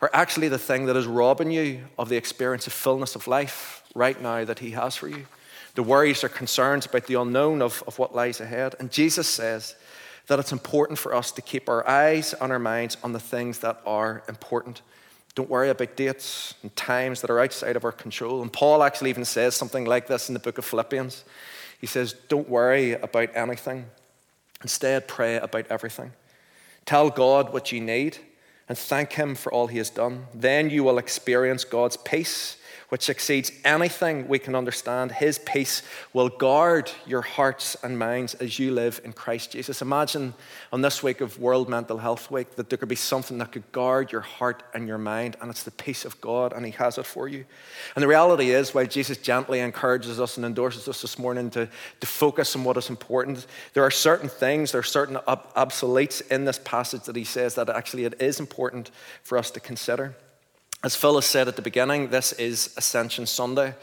are 0.00 0.08
actually 0.14 0.48
the 0.48 0.56
thing 0.56 0.86
that 0.86 0.96
is 0.96 1.06
robbing 1.06 1.50
you 1.50 1.84
of 1.98 2.08
the 2.08 2.16
experience 2.16 2.66
of 2.66 2.72
fullness 2.72 3.14
of 3.14 3.26
life 3.26 3.82
right 3.94 4.22
now 4.22 4.42
that 4.42 4.60
he 4.60 4.70
has 4.70 4.96
for 4.96 5.08
you. 5.08 5.26
The 5.74 5.82
worries 5.82 6.24
or 6.24 6.30
concerns 6.30 6.86
about 6.86 7.04
the 7.08 7.20
unknown 7.20 7.60
of, 7.60 7.84
of 7.86 7.98
what 7.98 8.14
lies 8.14 8.40
ahead. 8.40 8.74
And 8.80 8.90
Jesus 8.90 9.28
says, 9.28 9.74
that 10.28 10.38
it's 10.38 10.52
important 10.52 10.98
for 10.98 11.14
us 11.14 11.32
to 11.32 11.42
keep 11.42 11.68
our 11.68 11.86
eyes 11.88 12.34
and 12.40 12.52
our 12.52 12.58
minds 12.58 12.96
on 13.02 13.12
the 13.12 13.20
things 13.20 13.58
that 13.58 13.80
are 13.84 14.22
important. 14.28 14.82
Don't 15.34 15.50
worry 15.50 15.70
about 15.70 15.96
dates 15.96 16.54
and 16.62 16.74
times 16.76 17.20
that 17.20 17.30
are 17.30 17.40
outside 17.40 17.76
of 17.76 17.84
our 17.84 17.92
control. 17.92 18.42
And 18.42 18.52
Paul 18.52 18.82
actually 18.82 19.10
even 19.10 19.24
says 19.24 19.56
something 19.56 19.84
like 19.84 20.06
this 20.06 20.28
in 20.28 20.34
the 20.34 20.40
book 20.40 20.58
of 20.58 20.64
Philippians. 20.64 21.24
He 21.80 21.86
says, 21.86 22.14
Don't 22.28 22.48
worry 22.48 22.92
about 22.92 23.30
anything, 23.34 23.86
instead, 24.62 25.08
pray 25.08 25.36
about 25.36 25.66
everything. 25.68 26.12
Tell 26.84 27.10
God 27.10 27.52
what 27.52 27.72
you 27.72 27.80
need 27.80 28.18
and 28.68 28.76
thank 28.76 29.12
Him 29.12 29.34
for 29.34 29.52
all 29.52 29.66
He 29.66 29.78
has 29.78 29.90
done. 29.90 30.26
Then 30.34 30.70
you 30.70 30.84
will 30.84 30.98
experience 30.98 31.64
God's 31.64 31.96
peace 31.96 32.56
which 32.88 33.10
exceeds 33.10 33.52
anything 33.64 34.26
we 34.28 34.38
can 34.38 34.54
understand. 34.54 35.12
His 35.12 35.38
peace 35.38 35.82
will 36.14 36.30
guard 36.30 36.90
your 37.06 37.20
hearts 37.20 37.76
and 37.82 37.98
minds 37.98 38.34
as 38.34 38.58
you 38.58 38.72
live 38.72 39.00
in 39.04 39.12
Christ 39.12 39.52
Jesus. 39.52 39.82
Imagine 39.82 40.32
on 40.72 40.80
this 40.80 41.02
week 41.02 41.20
of 41.20 41.38
World 41.38 41.68
Mental 41.68 41.98
Health 41.98 42.30
Week 42.30 42.56
that 42.56 42.70
there 42.70 42.78
could 42.78 42.88
be 42.88 42.94
something 42.94 43.36
that 43.38 43.52
could 43.52 43.70
guard 43.72 44.10
your 44.10 44.22
heart 44.22 44.62
and 44.72 44.88
your 44.88 44.96
mind, 44.96 45.36
and 45.40 45.50
it's 45.50 45.64
the 45.64 45.70
peace 45.70 46.06
of 46.06 46.18
God, 46.22 46.54
and 46.54 46.64
He 46.64 46.72
has 46.72 46.96
it 46.96 47.04
for 47.04 47.28
you. 47.28 47.44
And 47.94 48.02
the 48.02 48.08
reality 48.08 48.50
is, 48.50 48.74
while 48.74 48.86
Jesus 48.86 49.18
gently 49.18 49.60
encourages 49.60 50.18
us 50.18 50.38
and 50.38 50.46
endorses 50.46 50.88
us 50.88 51.02
this 51.02 51.18
morning 51.18 51.50
to, 51.50 51.68
to 52.00 52.06
focus 52.06 52.56
on 52.56 52.64
what 52.64 52.78
is 52.78 52.88
important, 52.88 53.46
there 53.74 53.84
are 53.84 53.90
certain 53.90 54.30
things, 54.30 54.72
there 54.72 54.80
are 54.80 54.84
certain 54.84 55.18
ob- 55.28 55.52
obsoletes 55.54 56.26
in 56.30 56.46
this 56.46 56.58
passage 56.64 57.02
that 57.02 57.16
He 57.16 57.24
says 57.24 57.54
that 57.56 57.68
actually 57.68 58.04
it 58.04 58.20
is 58.22 58.40
important 58.40 58.90
for 59.22 59.36
us 59.36 59.50
to 59.50 59.60
consider. 59.60 60.14
As 60.84 60.94
Phyllis 60.94 61.26
said 61.26 61.48
at 61.48 61.56
the 61.56 61.62
beginning, 61.62 62.10
this 62.10 62.32
is 62.34 62.72
Ascension 62.76 63.26
Sunday. 63.26 63.74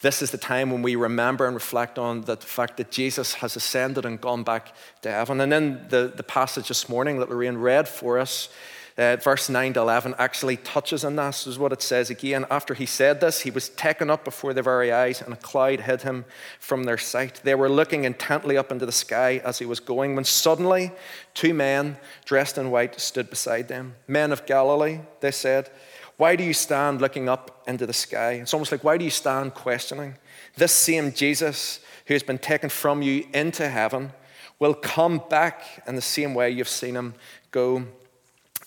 This 0.00 0.22
is 0.22 0.30
the 0.30 0.38
time 0.38 0.70
when 0.70 0.80
we 0.80 0.96
remember 0.96 1.46
and 1.46 1.54
reflect 1.54 1.98
on 1.98 2.22
the 2.22 2.38
fact 2.38 2.78
that 2.78 2.90
Jesus 2.90 3.34
has 3.34 3.54
ascended 3.54 4.06
and 4.06 4.18
gone 4.18 4.42
back 4.42 4.74
to 5.02 5.10
heaven. 5.10 5.42
And 5.42 5.52
in 5.52 5.86
the, 5.90 6.10
the 6.14 6.22
passage 6.22 6.68
this 6.68 6.88
morning 6.88 7.18
that 7.18 7.28
Lorraine 7.28 7.58
read 7.58 7.86
for 7.86 8.18
us, 8.18 8.48
uh, 8.96 9.16
verse 9.16 9.50
9 9.50 9.74
to 9.74 9.80
11 9.80 10.14
actually 10.18 10.56
touches 10.56 11.04
on 11.04 11.16
this. 11.16 11.44
This 11.44 11.52
is 11.52 11.58
what 11.58 11.72
it 11.72 11.82
says 11.82 12.08
again. 12.08 12.46
After 12.50 12.72
he 12.72 12.86
said 12.86 13.20
this, 13.20 13.40
he 13.40 13.50
was 13.50 13.68
taken 13.68 14.08
up 14.08 14.24
before 14.24 14.54
their 14.54 14.62
very 14.62 14.90
eyes, 14.90 15.20
and 15.20 15.34
a 15.34 15.36
cloud 15.36 15.80
hid 15.80 16.00
him 16.00 16.24
from 16.58 16.84
their 16.84 16.98
sight. 16.98 17.42
They 17.44 17.54
were 17.54 17.68
looking 17.68 18.04
intently 18.04 18.56
up 18.56 18.72
into 18.72 18.86
the 18.86 18.92
sky 18.92 19.42
as 19.44 19.58
he 19.58 19.66
was 19.66 19.80
going, 19.80 20.14
when 20.14 20.24
suddenly 20.24 20.92
two 21.34 21.52
men 21.52 21.98
dressed 22.24 22.56
in 22.56 22.70
white 22.70 22.98
stood 22.98 23.28
beside 23.28 23.68
them. 23.68 23.96
Men 24.08 24.32
of 24.32 24.46
Galilee, 24.46 25.00
they 25.20 25.30
said. 25.30 25.70
Why 26.16 26.36
do 26.36 26.44
you 26.44 26.52
stand 26.52 27.00
looking 27.00 27.28
up 27.28 27.64
into 27.66 27.86
the 27.86 27.92
sky? 27.92 28.32
It's 28.32 28.54
almost 28.54 28.72
like, 28.72 28.84
why 28.84 28.98
do 28.98 29.04
you 29.04 29.10
stand 29.10 29.54
questioning? 29.54 30.16
This 30.56 30.72
same 30.72 31.12
Jesus 31.12 31.80
who 32.06 32.14
has 32.14 32.22
been 32.22 32.38
taken 32.38 32.68
from 32.68 33.02
you 33.02 33.26
into 33.32 33.68
heaven 33.68 34.12
will 34.58 34.74
come 34.74 35.22
back 35.28 35.82
in 35.86 35.96
the 35.96 36.02
same 36.02 36.34
way 36.34 36.50
you've 36.50 36.68
seen 36.68 36.94
him 36.94 37.14
go 37.50 37.84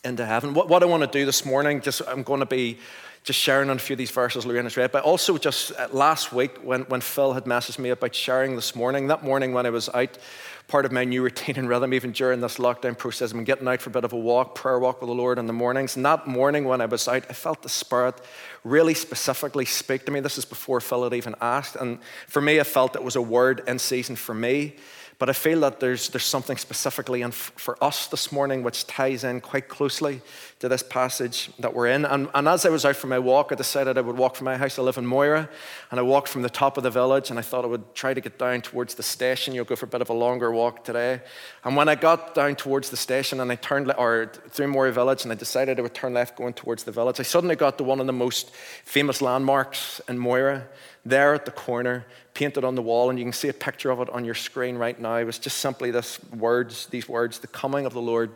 into 0.06 0.26
heaven. 0.26 0.54
What, 0.54 0.70
what 0.70 0.84
I 0.84 0.86
want 0.86 1.04
to 1.04 1.08
do 1.08 1.26
this 1.26 1.46
morning, 1.46 1.82
just 1.82 2.02
I'm 2.08 2.24
going 2.24 2.40
to 2.40 2.46
be 2.46 2.78
just 3.26 3.40
sharing 3.40 3.72
on 3.72 3.78
a 3.78 3.80
few 3.80 3.96
of 3.96 3.98
these 3.98 4.12
verses 4.12 4.46
Lorraine 4.46 4.70
read, 4.78 4.92
but 4.92 5.04
also 5.04 5.40
just 5.40 5.72
uh, 5.72 5.88
last 5.92 6.32
week 6.32 6.58
when, 6.64 6.82
when 6.84 7.02
Phil 7.02 7.34
had 7.34 7.46
messaged 7.46 7.80
me 7.80 7.90
about 7.90 8.14
sharing 8.14 8.56
this 8.56 8.76
morning, 8.76 9.08
that 9.08 9.24
morning 9.24 9.52
when 9.52 9.66
I 9.66 9.72
was 9.72 9.90
out, 9.90 10.20
part 10.68 10.86
of 10.86 10.92
my 10.92 11.04
new 11.06 11.24
routine 11.24 11.56
and 11.58 11.68
rhythm, 11.68 11.92
even 11.96 12.12
during 12.12 12.40
this 12.40 12.58
lockdown 12.58 12.96
process, 12.96 13.32
I'm 13.32 13.44
getting 13.44 13.68
out 13.68 13.82
for 13.82 13.90
a 13.90 13.94
bit 13.94 14.04
of 14.04 14.14
a 14.14 14.18
walk, 14.18 14.54
prayer 14.54 14.78
walk 14.78 15.02
with 15.02 15.08
the 15.08 15.16
Lord 15.16 15.40
in 15.40 15.48
the 15.48 15.54
mornings. 15.54 15.96
And 15.96 16.06
that 16.06 16.28
morning 16.28 16.66
when 16.66 16.82
I 16.82 16.86
was 16.86 17.08
out, 17.08 17.26
I 17.28 17.34
felt 17.34 17.64
the 17.64 17.70
Spirit 17.70 18.22
really 18.64 18.94
specifically 18.94 19.66
speak 19.66 20.06
to 20.06 20.12
me. 20.12 20.20
This 20.20 20.38
is 20.38 20.46
before 20.46 20.80
Phil 20.80 21.04
had 21.04 21.14
even 21.16 21.34
asked. 21.42 21.76
And 21.76 21.98
for 22.28 22.42
me, 22.42 22.60
I 22.60 22.64
felt 22.64 22.96
it 22.96 23.04
was 23.04 23.16
a 23.16 23.22
word 23.24 23.64
in 23.68 23.80
season 23.80 24.16
for 24.16 24.36
me. 24.36 24.76
But 25.18 25.30
I 25.30 25.34
feel 25.34 25.62
that 25.62 25.80
there's, 25.80 26.10
there's 26.10 26.26
something 26.26 26.58
specifically 26.58 27.22
in 27.22 27.32
for 27.32 27.82
us 27.82 28.08
this 28.08 28.34
morning 28.34 28.64
which 28.64 28.86
ties 28.86 29.24
in 29.24 29.40
quite 29.40 29.70
closely 29.70 30.22
to 30.60 30.68
this 30.68 30.84
passage 30.84 31.50
that 31.60 31.74
we're 31.74 31.88
in. 31.88 32.04
And, 32.04 32.30
and 32.34 32.48
as 32.50 32.66
I 32.66 32.70
was 32.70 32.84
out 32.84 32.98
for 32.98 33.08
my 33.08 33.20
walk, 33.20 33.52
I 33.52 33.56
decided 33.56 33.98
I 33.98 34.02
would 34.02 34.18
walk 34.18 34.36
from 34.36 34.46
my 34.46 34.58
house. 34.58 34.78
I 34.78 34.82
live 34.82 34.98
in 34.98 35.06
Moira, 35.06 35.50
and 35.90 36.00
I 36.00 36.04
walked 36.04 36.28
from 36.28 36.42
the 36.42 36.50
top 36.50 36.76
of 36.76 36.84
the 36.84 36.90
village, 36.90 37.30
and 37.30 37.40
I 37.40 37.44
thought 37.44 37.64
I 37.64 37.68
would 37.68 37.96
try 37.96 38.14
to 38.14 38.20
get 38.20 38.38
down 38.38 38.62
towards 38.62 38.96
the 38.96 39.04
station. 39.04 39.54
You'll 39.54 39.66
go 39.66 39.78
for 39.78 39.86
a 39.86 39.90
bit 39.90 40.02
of 40.02 40.10
a 40.10 40.14
longer 40.14 40.52
walk 40.52 40.84
today. 40.84 41.22
And 41.64 41.78
when 41.78 41.88
I 41.88 41.96
got 41.96 42.36
down 42.36 42.56
towards 42.56 42.90
the 42.90 42.98
station 42.98 43.40
and 43.40 43.52
I 43.52 43.56
turned, 43.56 43.94
or 43.98 44.32
through 44.50 44.68
Moira 44.68 44.92
village, 44.92 45.24
and 45.24 45.32
I 45.32 45.36
decided 45.36 45.80
I 45.80 45.82
would 45.82 45.94
turn 45.94 46.14
left 46.14 46.36
going 46.36 46.54
towards 46.54 46.84
the 46.84 46.92
village, 46.92 47.20
I 47.22 47.24
suddenly 47.24 47.56
got 47.56 47.78
to 47.78 47.86
one 47.86 48.02
of 48.02 48.08
the 48.08 48.14
most 48.14 48.54
famous 48.84 49.22
landmarks 49.22 50.02
in 50.10 50.18
Moira 50.18 50.68
there 51.06 51.34
at 51.34 51.46
the 51.46 51.52
corner, 51.52 52.06
painted 52.34 52.64
on 52.64 52.76
the 52.76 52.82
wall, 52.82 53.10
and 53.10 53.20
you 53.20 53.26
can 53.26 53.34
see 53.34 53.50
a 53.50 53.54
picture 53.54 53.92
of 53.92 54.00
it 54.02 54.10
on 54.10 54.26
your 54.26 54.36
screen 54.36 54.78
right 54.78 55.00
now. 55.00 55.18
It 55.18 55.26
was 55.26 55.38
just 55.38 55.58
simply 55.58 55.92
this 55.92 56.20
words, 56.34 56.88
these 56.88 57.08
words, 57.08 57.40
the 57.40 57.48
coming 57.48 57.86
of 57.86 57.94
the 57.94 58.02
Lord 58.02 58.32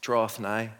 draweth 0.00 0.38
nigh. 0.38 0.70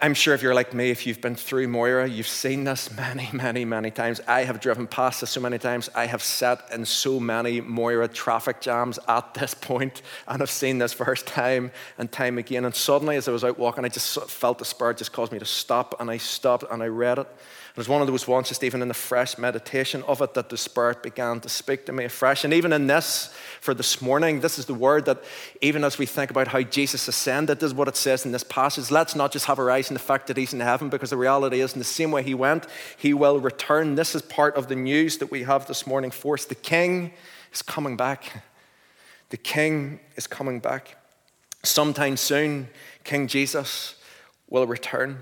I'm 0.00 0.14
sure 0.14 0.32
if 0.32 0.40
you're 0.40 0.54
like 0.54 0.72
me, 0.72 0.88
if 0.88 1.06
you've 1.06 1.20
been 1.20 1.34
through 1.34 1.68
Moira, 1.68 2.08
you've 2.08 2.26
seen 2.26 2.64
this 2.64 2.90
many, 2.96 3.28
many, 3.34 3.66
many 3.66 3.90
times. 3.90 4.22
I 4.26 4.44
have 4.44 4.58
driven 4.58 4.86
past 4.86 5.20
this 5.20 5.28
so 5.30 5.40
many 5.40 5.58
times. 5.58 5.90
I 5.94 6.06
have 6.06 6.22
sat 6.22 6.66
in 6.72 6.86
so 6.86 7.20
many 7.20 7.60
Moira 7.60 8.08
traffic 8.08 8.62
jams 8.62 8.98
at 9.06 9.34
this 9.34 9.52
point, 9.60 10.00
and 10.26 10.40
I've 10.40 10.50
seen 10.50 10.78
this 10.78 10.94
first 10.94 11.26
time 11.26 11.72
and 11.98 12.10
time 12.10 12.38
again. 12.38 12.64
And 12.64 12.74
suddenly, 12.74 13.16
as 13.16 13.28
I 13.28 13.32
was 13.32 13.44
out 13.44 13.58
walking, 13.58 13.84
I 13.84 13.88
just 13.88 14.18
felt 14.30 14.58
the 14.58 14.64
Spirit 14.64 14.96
just 14.96 15.12
caused 15.12 15.30
me 15.30 15.38
to 15.38 15.44
stop, 15.44 16.00
and 16.00 16.10
I 16.10 16.16
stopped 16.16 16.64
and 16.70 16.82
I 16.82 16.86
read 16.86 17.18
it. 17.18 17.28
It 17.76 17.80
was 17.80 17.90
one 17.90 18.00
of 18.00 18.06
those 18.06 18.26
ones, 18.26 18.48
just 18.48 18.64
even 18.64 18.80
in 18.80 18.88
the 18.88 18.94
fresh 18.94 19.36
meditation 19.36 20.02
of 20.04 20.22
it, 20.22 20.32
that 20.32 20.48
the 20.48 20.56
Spirit 20.56 21.02
began 21.02 21.40
to 21.40 21.50
speak 21.50 21.84
to 21.84 21.92
me 21.92 22.04
afresh. 22.04 22.42
And 22.42 22.54
even 22.54 22.72
in 22.72 22.86
this, 22.86 23.34
for 23.60 23.74
this 23.74 24.00
morning, 24.00 24.40
this 24.40 24.58
is 24.58 24.64
the 24.64 24.72
word 24.72 25.04
that, 25.04 25.22
even 25.60 25.84
as 25.84 25.98
we 25.98 26.06
think 26.06 26.30
about 26.30 26.48
how 26.48 26.62
Jesus 26.62 27.06
ascended, 27.06 27.60
this 27.60 27.66
is 27.66 27.74
what 27.74 27.86
it 27.86 27.96
says 27.96 28.24
in 28.24 28.32
this 28.32 28.44
passage. 28.44 28.90
Let's 28.90 29.14
not 29.14 29.30
just 29.30 29.44
have 29.44 29.58
our 29.58 29.70
eyes 29.70 29.90
on 29.90 29.92
the 29.92 30.00
fact 30.00 30.28
that 30.28 30.38
He's 30.38 30.54
in 30.54 30.60
heaven, 30.60 30.88
because 30.88 31.10
the 31.10 31.18
reality 31.18 31.60
is, 31.60 31.74
in 31.74 31.78
the 31.78 31.84
same 31.84 32.10
way 32.10 32.22
He 32.22 32.32
went, 32.32 32.66
He 32.96 33.12
will 33.12 33.40
return. 33.40 33.94
This 33.94 34.14
is 34.14 34.22
part 34.22 34.56
of 34.56 34.68
the 34.68 34.74
news 34.74 35.18
that 35.18 35.30
we 35.30 35.42
have 35.42 35.66
this 35.66 35.86
morning 35.86 36.10
for 36.10 36.32
us. 36.32 36.46
The 36.46 36.54
King 36.54 37.12
is 37.52 37.60
coming 37.60 37.94
back. 37.98 38.42
The 39.28 39.36
King 39.36 40.00
is 40.16 40.26
coming 40.26 40.60
back. 40.60 40.96
Sometime 41.62 42.16
soon, 42.16 42.68
King 43.04 43.28
Jesus 43.28 43.96
will 44.48 44.66
return. 44.66 45.18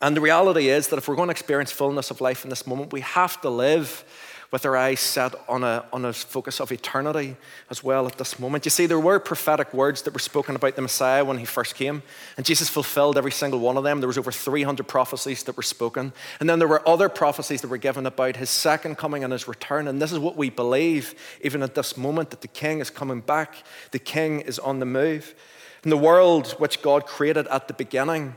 And 0.00 0.16
the 0.16 0.20
reality 0.20 0.68
is 0.68 0.88
that 0.88 0.98
if 0.98 1.08
we're 1.08 1.16
going 1.16 1.28
to 1.28 1.32
experience 1.32 1.72
fullness 1.72 2.10
of 2.10 2.20
life 2.20 2.44
in 2.44 2.50
this 2.50 2.66
moment, 2.66 2.92
we 2.92 3.00
have 3.00 3.40
to 3.40 3.50
live 3.50 4.04
with 4.52 4.64
our 4.64 4.76
eyes 4.76 5.00
set 5.00 5.34
on 5.48 5.64
a, 5.64 5.84
on 5.92 6.04
a 6.04 6.12
focus 6.12 6.60
of 6.60 6.70
eternity 6.70 7.36
as 7.70 7.82
well 7.82 8.06
at 8.06 8.16
this 8.16 8.38
moment. 8.38 8.64
You 8.64 8.70
see, 8.70 8.86
there 8.86 9.00
were 9.00 9.18
prophetic 9.18 9.74
words 9.74 10.02
that 10.02 10.14
were 10.14 10.20
spoken 10.20 10.54
about 10.54 10.76
the 10.76 10.82
Messiah 10.82 11.24
when 11.24 11.38
he 11.38 11.44
first 11.44 11.74
came, 11.74 12.02
and 12.36 12.46
Jesus 12.46 12.68
fulfilled 12.68 13.18
every 13.18 13.32
single 13.32 13.60
one 13.60 13.76
of 13.76 13.84
them. 13.84 14.00
There 14.00 14.06
was 14.06 14.18
over 14.18 14.32
300 14.32 14.86
prophecies 14.86 15.42
that 15.44 15.56
were 15.56 15.62
spoken. 15.62 16.12
And 16.40 16.48
then 16.48 16.58
there 16.58 16.68
were 16.68 16.86
other 16.88 17.08
prophecies 17.08 17.60
that 17.62 17.68
were 17.68 17.76
given 17.76 18.06
about 18.06 18.36
his 18.36 18.50
second 18.50 18.96
coming 18.96 19.24
and 19.24 19.32
his 19.32 19.48
return. 19.48 19.88
And 19.88 20.00
this 20.00 20.12
is 20.12 20.18
what 20.18 20.36
we 20.36 20.50
believe, 20.50 21.14
even 21.42 21.62
at 21.62 21.74
this 21.74 21.96
moment, 21.96 22.30
that 22.30 22.40
the 22.40 22.48
king 22.48 22.80
is 22.80 22.90
coming 22.90 23.20
back, 23.20 23.56
the 23.90 23.98
king 23.98 24.40
is 24.40 24.58
on 24.58 24.78
the 24.78 24.86
move. 24.86 25.34
And 25.82 25.92
the 25.92 25.96
world 25.96 26.52
which 26.58 26.82
God 26.82 27.06
created 27.06 27.46
at 27.48 27.68
the 27.68 27.74
beginning 27.74 28.34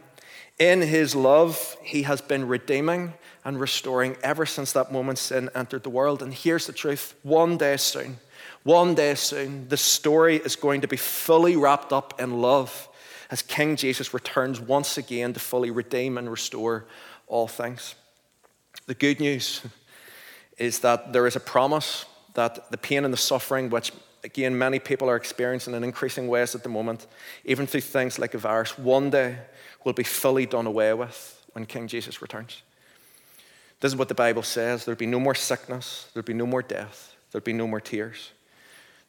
in 0.59 0.81
his 0.81 1.15
love, 1.15 1.77
he 1.81 2.03
has 2.03 2.21
been 2.21 2.47
redeeming 2.47 3.13
and 3.45 3.59
restoring 3.59 4.17
ever 4.21 4.45
since 4.45 4.73
that 4.73 4.91
moment 4.91 5.17
sin 5.17 5.49
entered 5.55 5.83
the 5.83 5.89
world. 5.89 6.21
And 6.21 6.33
here's 6.33 6.67
the 6.67 6.73
truth 6.73 7.15
one 7.23 7.57
day 7.57 7.77
soon, 7.77 8.17
one 8.63 8.93
day 8.93 9.15
soon, 9.15 9.69
the 9.69 9.77
story 9.77 10.35
is 10.35 10.57
going 10.57 10.81
to 10.81 10.87
be 10.87 10.97
fully 10.97 11.55
wrapped 11.55 11.93
up 11.93 12.19
in 12.21 12.41
love 12.41 12.89
as 13.31 13.41
King 13.41 13.75
Jesus 13.75 14.13
returns 14.13 14.59
once 14.59 14.97
again 14.97 15.33
to 15.33 15.39
fully 15.39 15.71
redeem 15.71 16.17
and 16.17 16.29
restore 16.29 16.85
all 17.27 17.47
things. 17.47 17.95
The 18.85 18.95
good 18.95 19.19
news 19.19 19.61
is 20.57 20.79
that 20.79 21.13
there 21.13 21.25
is 21.25 21.35
a 21.35 21.39
promise 21.39 22.05
that 22.33 22.69
the 22.69 22.77
pain 22.77 23.05
and 23.05 23.13
the 23.13 23.17
suffering, 23.17 23.69
which 23.69 23.93
again 24.23 24.57
many 24.57 24.79
people 24.79 25.09
are 25.09 25.15
experiencing 25.15 25.73
in 25.73 25.83
increasing 25.83 26.27
ways 26.27 26.53
at 26.53 26.63
the 26.63 26.69
moment, 26.69 27.07
even 27.45 27.65
through 27.65 27.81
things 27.81 28.19
like 28.19 28.33
a 28.33 28.37
virus, 28.37 28.77
one 28.77 29.09
day 29.09 29.37
will 29.83 29.93
be 29.93 30.03
fully 30.03 30.45
done 30.45 30.67
away 30.67 30.93
with 30.93 31.45
when 31.53 31.65
King 31.65 31.87
Jesus 31.87 32.21
returns. 32.21 32.61
This 33.79 33.93
is 33.93 33.97
what 33.97 34.09
the 34.09 34.15
Bible 34.15 34.43
says 34.43 34.85
there'll 34.85 34.97
be 34.97 35.05
no 35.05 35.19
more 35.19 35.35
sickness, 35.35 36.09
there'll 36.13 36.25
be 36.25 36.33
no 36.33 36.45
more 36.45 36.61
death, 36.61 37.15
there'll 37.31 37.43
be 37.43 37.53
no 37.53 37.67
more 37.67 37.79
tears. 37.79 38.31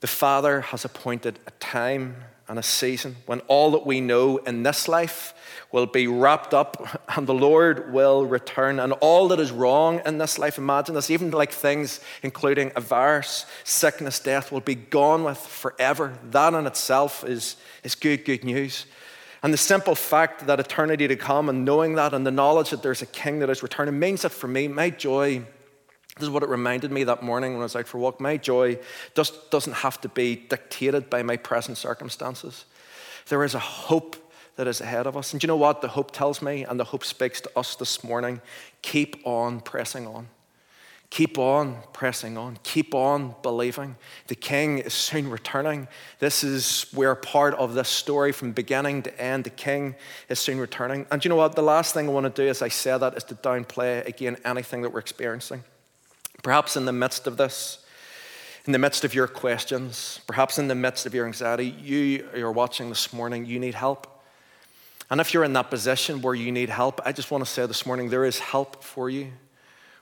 The 0.00 0.06
Father 0.06 0.62
has 0.62 0.84
appointed 0.84 1.38
a 1.46 1.50
time 1.52 2.16
and 2.48 2.58
a 2.58 2.62
season 2.62 3.16
when 3.26 3.38
all 3.40 3.70
that 3.70 3.86
we 3.86 4.00
know 4.00 4.38
in 4.38 4.64
this 4.64 4.88
life 4.88 5.34
will 5.70 5.86
be 5.86 6.08
wrapped 6.08 6.52
up 6.52 7.00
and 7.16 7.26
the 7.26 7.34
Lord 7.34 7.92
will 7.92 8.26
return. 8.26 8.80
And 8.80 8.92
all 8.94 9.28
that 9.28 9.38
is 9.38 9.52
wrong 9.52 10.00
in 10.04 10.18
this 10.18 10.38
life, 10.38 10.58
imagine 10.58 10.94
this, 10.94 11.10
even 11.10 11.30
like 11.30 11.52
things 11.52 12.00
including 12.22 12.72
a 12.74 12.80
virus, 12.80 13.46
sickness, 13.62 14.18
death, 14.18 14.50
will 14.50 14.60
be 14.60 14.74
gone 14.74 15.22
with 15.22 15.38
forever. 15.38 16.18
That 16.30 16.54
in 16.54 16.66
itself 16.66 17.22
is, 17.22 17.56
is 17.84 17.94
good, 17.94 18.24
good 18.24 18.42
news. 18.42 18.86
And 19.42 19.52
the 19.52 19.58
simple 19.58 19.94
fact 19.94 20.46
that 20.46 20.60
eternity 20.60 21.08
to 21.08 21.16
come 21.16 21.48
and 21.48 21.64
knowing 21.64 21.94
that 21.94 22.12
and 22.12 22.26
the 22.26 22.30
knowledge 22.30 22.70
that 22.70 22.82
there's 22.82 23.02
a 23.02 23.06
king 23.06 23.38
that 23.38 23.48
is 23.48 23.62
returning 23.62 23.98
means 23.98 24.22
that 24.22 24.32
for 24.32 24.48
me, 24.48 24.68
my 24.68 24.90
joy, 24.90 25.38
this 26.16 26.24
is 26.24 26.30
what 26.30 26.42
it 26.42 26.48
reminded 26.50 26.90
me 26.90 27.04
that 27.04 27.22
morning 27.22 27.52
when 27.52 27.62
I 27.62 27.64
was 27.64 27.76
out 27.76 27.88
for 27.88 27.96
a 27.96 28.00
walk, 28.00 28.20
my 28.20 28.36
joy 28.36 28.78
just 29.14 29.50
doesn't 29.50 29.72
have 29.72 30.00
to 30.02 30.08
be 30.08 30.36
dictated 30.36 31.08
by 31.08 31.22
my 31.22 31.38
present 31.38 31.78
circumstances. 31.78 32.66
There 33.28 33.42
is 33.42 33.54
a 33.54 33.60
hope 33.60 34.16
that 34.56 34.66
is 34.66 34.82
ahead 34.82 35.06
of 35.06 35.16
us. 35.16 35.32
And 35.32 35.42
you 35.42 35.46
know 35.46 35.56
what? 35.56 35.80
The 35.80 35.88
hope 35.88 36.10
tells 36.10 36.42
me, 36.42 36.64
and 36.64 36.78
the 36.78 36.84
hope 36.84 37.04
speaks 37.04 37.40
to 37.40 37.58
us 37.58 37.76
this 37.76 38.04
morning 38.04 38.42
keep 38.82 39.16
on 39.24 39.60
pressing 39.60 40.06
on. 40.06 40.28
Keep 41.10 41.38
on 41.38 41.76
pressing 41.92 42.38
on. 42.38 42.56
Keep 42.62 42.94
on 42.94 43.34
believing. 43.42 43.96
The 44.28 44.36
king 44.36 44.78
is 44.78 44.94
soon 44.94 45.28
returning. 45.28 45.88
This 46.20 46.44
is, 46.44 46.86
we're 46.94 47.16
part 47.16 47.54
of 47.54 47.74
this 47.74 47.88
story 47.88 48.30
from 48.30 48.52
beginning 48.52 49.02
to 49.02 49.20
end. 49.20 49.42
The 49.42 49.50
king 49.50 49.96
is 50.28 50.38
soon 50.38 50.60
returning. 50.60 51.06
And 51.10 51.24
you 51.24 51.28
know 51.28 51.34
what? 51.34 51.56
The 51.56 51.62
last 51.62 51.94
thing 51.94 52.08
I 52.08 52.12
want 52.12 52.32
to 52.32 52.42
do 52.42 52.48
as 52.48 52.62
I 52.62 52.68
say 52.68 52.96
that 52.96 53.16
is 53.16 53.24
to 53.24 53.34
downplay 53.34 54.06
again 54.06 54.36
anything 54.44 54.82
that 54.82 54.92
we're 54.92 55.00
experiencing. 55.00 55.64
Perhaps 56.44 56.76
in 56.76 56.84
the 56.84 56.92
midst 56.92 57.26
of 57.26 57.36
this, 57.36 57.84
in 58.66 58.72
the 58.72 58.78
midst 58.78 59.04
of 59.04 59.12
your 59.12 59.26
questions, 59.26 60.20
perhaps 60.28 60.60
in 60.60 60.68
the 60.68 60.76
midst 60.76 61.06
of 61.06 61.14
your 61.14 61.26
anxiety, 61.26 61.66
you 61.66 62.28
are 62.36 62.52
watching 62.52 62.88
this 62.88 63.12
morning, 63.12 63.46
you 63.46 63.58
need 63.58 63.74
help. 63.74 64.06
And 65.10 65.20
if 65.20 65.34
you're 65.34 65.42
in 65.42 65.54
that 65.54 65.70
position 65.70 66.22
where 66.22 66.36
you 66.36 66.52
need 66.52 66.68
help, 66.68 67.00
I 67.04 67.10
just 67.10 67.32
want 67.32 67.44
to 67.44 67.50
say 67.50 67.66
this 67.66 67.84
morning 67.84 68.10
there 68.10 68.24
is 68.24 68.38
help 68.38 68.84
for 68.84 69.10
you. 69.10 69.32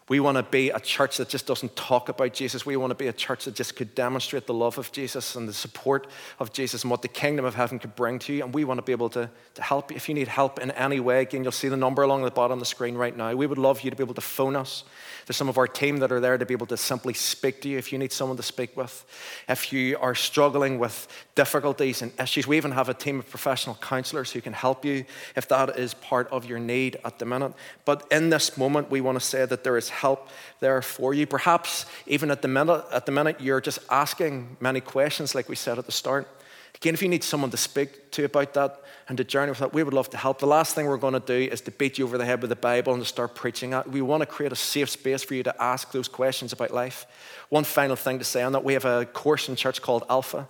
We 0.08 0.20
want 0.20 0.36
to 0.38 0.42
be 0.42 0.70
a 0.70 0.80
church 0.80 1.18
that 1.18 1.28
just 1.28 1.46
doesn't 1.46 1.76
talk 1.76 2.08
about 2.08 2.32
Jesus. 2.32 2.64
We 2.64 2.76
want 2.76 2.90
to 2.92 2.94
be 2.94 3.08
a 3.08 3.12
church 3.12 3.44
that 3.44 3.54
just 3.54 3.76
could 3.76 3.94
demonstrate 3.94 4.46
the 4.46 4.54
love 4.54 4.78
of 4.78 4.90
Jesus 4.90 5.36
and 5.36 5.46
the 5.46 5.52
support 5.52 6.06
of 6.38 6.52
Jesus 6.52 6.82
and 6.82 6.90
what 6.90 7.02
the 7.02 7.08
kingdom 7.08 7.44
of 7.44 7.54
heaven 7.54 7.78
could 7.78 7.94
bring 7.94 8.18
to 8.20 8.32
you. 8.32 8.44
And 8.44 8.54
we 8.54 8.64
want 8.64 8.78
to 8.78 8.82
be 8.82 8.92
able 8.92 9.10
to, 9.10 9.28
to 9.54 9.62
help 9.62 9.90
you. 9.90 9.96
If 9.96 10.08
you 10.08 10.14
need 10.14 10.28
help 10.28 10.58
in 10.58 10.70
any 10.70 10.98
way, 10.98 11.22
again, 11.22 11.42
you'll 11.42 11.52
see 11.52 11.68
the 11.68 11.76
number 11.76 12.02
along 12.02 12.22
the 12.22 12.30
bottom 12.30 12.54
of 12.54 12.60
the 12.60 12.66
screen 12.66 12.94
right 12.94 13.14
now. 13.14 13.34
We 13.34 13.46
would 13.46 13.58
love 13.58 13.82
you 13.82 13.90
to 13.90 13.96
be 13.96 14.02
able 14.02 14.14
to 14.14 14.22
phone 14.22 14.56
us. 14.56 14.84
There's 15.26 15.36
some 15.36 15.50
of 15.50 15.58
our 15.58 15.68
team 15.68 15.98
that 15.98 16.10
are 16.10 16.20
there 16.20 16.38
to 16.38 16.46
be 16.46 16.54
able 16.54 16.66
to 16.68 16.78
simply 16.78 17.12
speak 17.12 17.60
to 17.62 17.68
you 17.68 17.76
if 17.76 17.92
you 17.92 17.98
need 17.98 18.12
someone 18.12 18.38
to 18.38 18.42
speak 18.42 18.76
with. 18.78 19.04
If 19.46 19.74
you 19.74 19.98
are 19.98 20.14
struggling 20.14 20.78
with 20.78 21.06
difficulties 21.34 22.00
and 22.00 22.12
issues, 22.18 22.46
we 22.46 22.56
even 22.56 22.72
have 22.72 22.88
a 22.88 22.94
team 22.94 23.18
of 23.18 23.28
professional 23.28 23.76
counselors 23.76 24.32
who 24.32 24.40
can 24.40 24.54
help 24.54 24.86
you 24.86 25.04
if 25.36 25.48
that 25.48 25.78
is 25.78 25.92
part 25.92 26.28
of 26.28 26.46
your 26.46 26.58
need 26.58 26.96
at 27.04 27.18
the 27.18 27.26
minute. 27.26 27.52
But 27.84 28.06
in 28.10 28.30
this 28.30 28.56
moment, 28.56 28.90
we 28.90 29.02
want 29.02 29.20
to 29.20 29.24
say 29.24 29.44
that 29.44 29.64
there 29.64 29.76
is 29.76 29.90
help 29.98 30.28
there 30.60 30.82
for 30.82 31.14
you. 31.14 31.26
Perhaps 31.26 31.86
even 32.06 32.30
at 32.30 32.42
the 32.42 32.48
minute, 32.48 32.84
at 32.92 33.06
the 33.06 33.12
minute 33.12 33.40
you're 33.40 33.60
just 33.60 33.80
asking 33.90 34.56
many 34.60 34.80
questions, 34.80 35.34
like 35.34 35.48
we 35.48 35.56
said 35.56 35.78
at 35.78 35.86
the 35.86 35.92
start. 35.92 36.26
Again, 36.74 36.94
if 36.94 37.02
you 37.02 37.08
need 37.08 37.24
someone 37.24 37.50
to 37.50 37.56
speak 37.56 38.12
to 38.12 38.24
about 38.24 38.54
that 38.54 38.80
and 39.08 39.18
to 39.18 39.24
journey 39.24 39.50
with 39.50 39.58
that, 39.58 39.74
we 39.74 39.82
would 39.82 39.94
love 39.94 40.10
to 40.10 40.16
help. 40.16 40.38
The 40.38 40.46
last 40.46 40.74
thing 40.76 40.86
we're 40.86 40.96
going 40.96 41.20
to 41.20 41.20
do 41.38 41.50
is 41.52 41.60
to 41.62 41.72
beat 41.72 41.98
you 41.98 42.04
over 42.04 42.16
the 42.18 42.24
head 42.24 42.40
with 42.40 42.50
the 42.50 42.56
Bible 42.56 42.92
and 42.94 43.02
to 43.02 43.08
start 43.08 43.34
preaching. 43.34 43.74
We 43.90 44.00
want 44.00 44.20
to 44.20 44.26
create 44.26 44.52
a 44.52 44.56
safe 44.56 44.88
space 44.88 45.24
for 45.24 45.34
you 45.34 45.42
to 45.42 45.62
ask 45.62 45.90
those 45.90 46.06
questions 46.06 46.52
about 46.52 46.70
life. 46.70 47.06
One 47.48 47.64
final 47.64 47.96
thing 47.96 48.18
to 48.20 48.24
say 48.24 48.42
on 48.42 48.52
that 48.52 48.62
we 48.62 48.74
have 48.74 48.84
a 48.84 49.06
course 49.06 49.48
in 49.48 49.56
church 49.56 49.82
called 49.82 50.04
Alpha. 50.08 50.46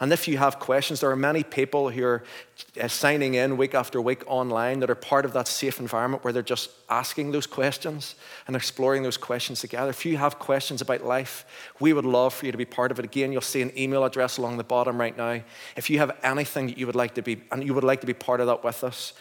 And 0.00 0.12
if 0.12 0.26
you 0.26 0.38
have 0.38 0.58
questions, 0.58 1.00
there 1.00 1.10
are 1.10 1.16
many 1.16 1.42
people 1.42 1.90
who 1.90 2.04
are 2.04 2.24
uh, 2.80 2.88
signing 2.88 3.34
in 3.34 3.56
week 3.56 3.74
after 3.74 4.00
week 4.00 4.22
online 4.26 4.80
that 4.80 4.90
are 4.90 4.94
part 4.94 5.24
of 5.24 5.32
that 5.34 5.46
safe 5.46 5.78
environment 5.78 6.24
where 6.24 6.32
they're 6.32 6.42
just 6.42 6.70
asking 6.88 7.32
those 7.32 7.46
questions 7.46 8.16
and 8.46 8.56
exploring 8.56 9.02
those 9.02 9.16
questions 9.16 9.60
together. 9.60 9.90
If 9.90 10.04
you 10.04 10.16
have 10.16 10.38
questions 10.38 10.80
about 10.80 11.04
life, 11.04 11.46
we 11.80 11.92
would 11.92 12.04
love 12.04 12.34
for 12.34 12.46
you 12.46 12.52
to 12.52 12.58
be 12.58 12.64
part 12.64 12.90
of 12.90 12.98
it. 12.98 13.04
Again, 13.04 13.32
you'll 13.32 13.40
see 13.40 13.62
an 13.62 13.76
email 13.78 14.04
address 14.04 14.38
along 14.38 14.56
the 14.56 14.64
bottom 14.64 14.98
right 14.98 15.16
now. 15.16 15.40
If 15.76 15.88
you 15.90 15.98
have 15.98 16.16
anything 16.22 16.66
that 16.66 16.78
you 16.78 16.86
would 16.86 16.96
like 16.96 17.14
to 17.14 17.22
be, 17.22 17.42
and 17.52 17.64
you 17.64 17.74
would 17.74 17.84
like 17.84 18.00
to 18.00 18.06
be 18.06 18.14
part 18.14 18.40
of 18.40 18.46
that 18.48 18.64
with 18.64 18.82
us, 18.82 19.12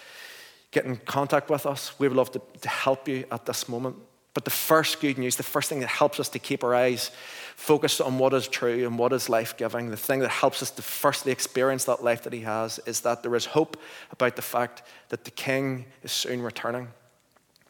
get 0.71 0.85
in 0.85 0.97
contact 0.97 1.49
with 1.49 1.65
us. 1.65 1.97
We 1.99 2.07
would 2.07 2.17
love 2.17 2.31
to, 2.31 2.41
to 2.61 2.69
help 2.69 3.07
you 3.07 3.25
at 3.31 3.45
this 3.45 3.69
moment. 3.69 3.97
But 4.33 4.45
the 4.45 4.51
first 4.51 4.99
good 4.99 5.17
news, 5.17 5.35
the 5.35 5.43
first 5.43 5.69
thing 5.69 5.79
that 5.81 5.89
helps 5.89 6.19
us 6.19 6.29
to 6.29 6.39
keep 6.39 6.63
our 6.63 6.73
eyes 6.73 7.11
focused 7.55 8.01
on 8.01 8.17
what 8.17 8.33
is 8.33 8.47
true 8.47 8.85
and 8.85 8.97
what 8.97 9.13
is 9.13 9.29
life 9.29 9.55
giving, 9.57 9.89
the 9.89 9.97
thing 9.97 10.19
that 10.19 10.29
helps 10.29 10.61
us 10.61 10.71
to 10.71 10.81
firstly 10.81 11.31
experience 11.31 11.85
that 11.85 12.03
life 12.03 12.23
that 12.23 12.33
He 12.33 12.41
has, 12.41 12.79
is 12.85 13.01
that 13.01 13.23
there 13.23 13.35
is 13.35 13.45
hope 13.45 13.77
about 14.11 14.35
the 14.35 14.41
fact 14.41 14.83
that 15.09 15.25
the 15.25 15.31
King 15.31 15.85
is 16.03 16.11
soon 16.11 16.41
returning. 16.41 16.89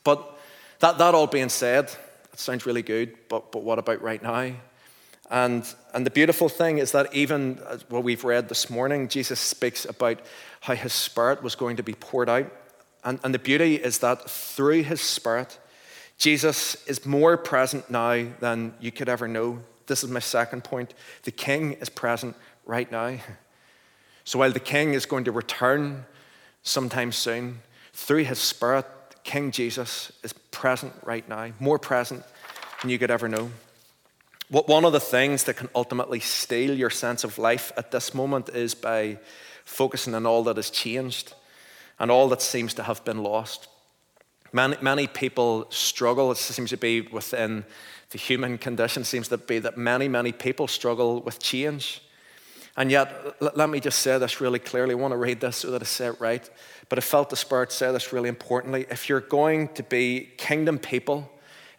But 0.03 0.37
that, 0.79 0.97
that 0.97 1.15
all 1.15 1.27
being 1.27 1.49
said, 1.49 1.85
it 2.31 2.39
sounds 2.39 2.65
really 2.65 2.81
good, 2.81 3.15
but, 3.29 3.51
but 3.51 3.63
what 3.63 3.79
about 3.79 4.01
right 4.01 4.21
now? 4.21 4.53
And, 5.29 5.65
and 5.93 6.05
the 6.05 6.11
beautiful 6.11 6.49
thing 6.49 6.77
is 6.77 6.91
that 6.91 7.13
even 7.13 7.59
uh, 7.65 7.77
what 7.89 8.03
we've 8.03 8.23
read 8.23 8.49
this 8.49 8.69
morning, 8.69 9.07
Jesus 9.07 9.39
speaks 9.39 9.85
about 9.85 10.19
how 10.61 10.75
His 10.75 10.93
Spirit 10.93 11.41
was 11.41 11.55
going 11.55 11.77
to 11.77 11.83
be 11.83 11.93
poured 11.93 12.29
out. 12.29 12.51
And, 13.03 13.19
and 13.23 13.33
the 13.33 13.39
beauty 13.39 13.75
is 13.75 13.99
that 13.99 14.29
through 14.29 14.83
His 14.83 15.01
Spirit, 15.01 15.57
Jesus 16.17 16.75
is 16.87 17.05
more 17.05 17.37
present 17.37 17.89
now 17.89 18.25
than 18.39 18.73
you 18.79 18.91
could 18.91 19.09
ever 19.09 19.27
know. 19.27 19.59
This 19.87 20.03
is 20.03 20.09
my 20.09 20.19
second 20.19 20.63
point. 20.63 20.93
The 21.23 21.31
King 21.31 21.73
is 21.73 21.89
present 21.89 22.35
right 22.65 22.91
now. 22.91 23.17
So 24.25 24.39
while 24.39 24.53
the 24.53 24.59
King 24.61 24.93
is 24.93 25.05
going 25.05 25.25
to 25.25 25.33
return 25.33 26.05
sometime 26.61 27.11
soon, 27.11 27.59
through 27.91 28.23
his 28.23 28.39
Spirit, 28.39 28.85
King 29.25 29.51
Jesus 29.51 30.13
is 30.23 30.31
present 30.31 30.93
right 31.03 31.27
now, 31.27 31.51
more 31.59 31.77
present 31.77 32.23
than 32.81 32.89
you 32.89 32.97
could 32.97 33.11
ever 33.11 33.27
know. 33.27 33.51
What 34.49 34.67
one 34.67 34.85
of 34.85 34.93
the 34.93 34.99
things 34.99 35.45
that 35.45 35.55
can 35.57 35.69
ultimately 35.73 36.19
steal 36.19 36.77
your 36.77 36.89
sense 36.89 37.23
of 37.23 37.37
life 37.37 37.71
at 37.75 37.91
this 37.91 38.13
moment 38.13 38.49
is 38.49 38.75
by 38.75 39.17
focusing 39.65 40.13
on 40.13 40.25
all 40.25 40.43
that 40.43 40.57
has 40.57 40.69
changed 40.69 41.33
and 41.99 42.11
all 42.11 42.27
that 42.29 42.41
seems 42.41 42.73
to 42.75 42.83
have 42.83 43.03
been 43.05 43.23
lost. 43.23 43.67
Many, 44.51 44.77
many 44.81 45.07
people 45.07 45.65
struggle. 45.69 46.31
It 46.31 46.37
seems 46.37 46.69
to 46.69 46.77
be 46.77 47.01
within 47.01 47.65
the 48.13 48.19
human 48.19 48.57
condition, 48.57 49.03
seems 49.03 49.27
to 49.27 49.37
be 49.37 49.59
that 49.59 49.75
many, 49.75 50.07
many 50.07 50.31
people 50.31 50.67
struggle 50.67 51.19
with 51.21 51.39
change. 51.39 52.01
And 52.77 52.89
yet, 52.89 53.35
let 53.41 53.69
me 53.69 53.79
just 53.79 53.99
say 53.99 54.17
this 54.19 54.39
really 54.39 54.59
clearly. 54.59 54.93
I 54.93 54.95
want 54.95 55.11
to 55.11 55.17
read 55.17 55.41
this 55.41 55.57
so 55.57 55.71
that 55.71 55.81
I 55.81 55.85
say 55.85 56.07
it 56.07 56.21
right. 56.21 56.47
But 56.89 56.99
I 56.99 57.01
felt 57.01 57.31
the 57.31 57.35
Spirit 57.35 57.71
say 57.71 57.91
this 57.91 58.13
really 58.13 58.29
importantly. 58.29 58.85
If 58.89 59.09
you're 59.09 59.19
going 59.19 59.69
to 59.69 59.83
be 59.83 60.31
kingdom 60.37 60.77
people, 60.77 61.29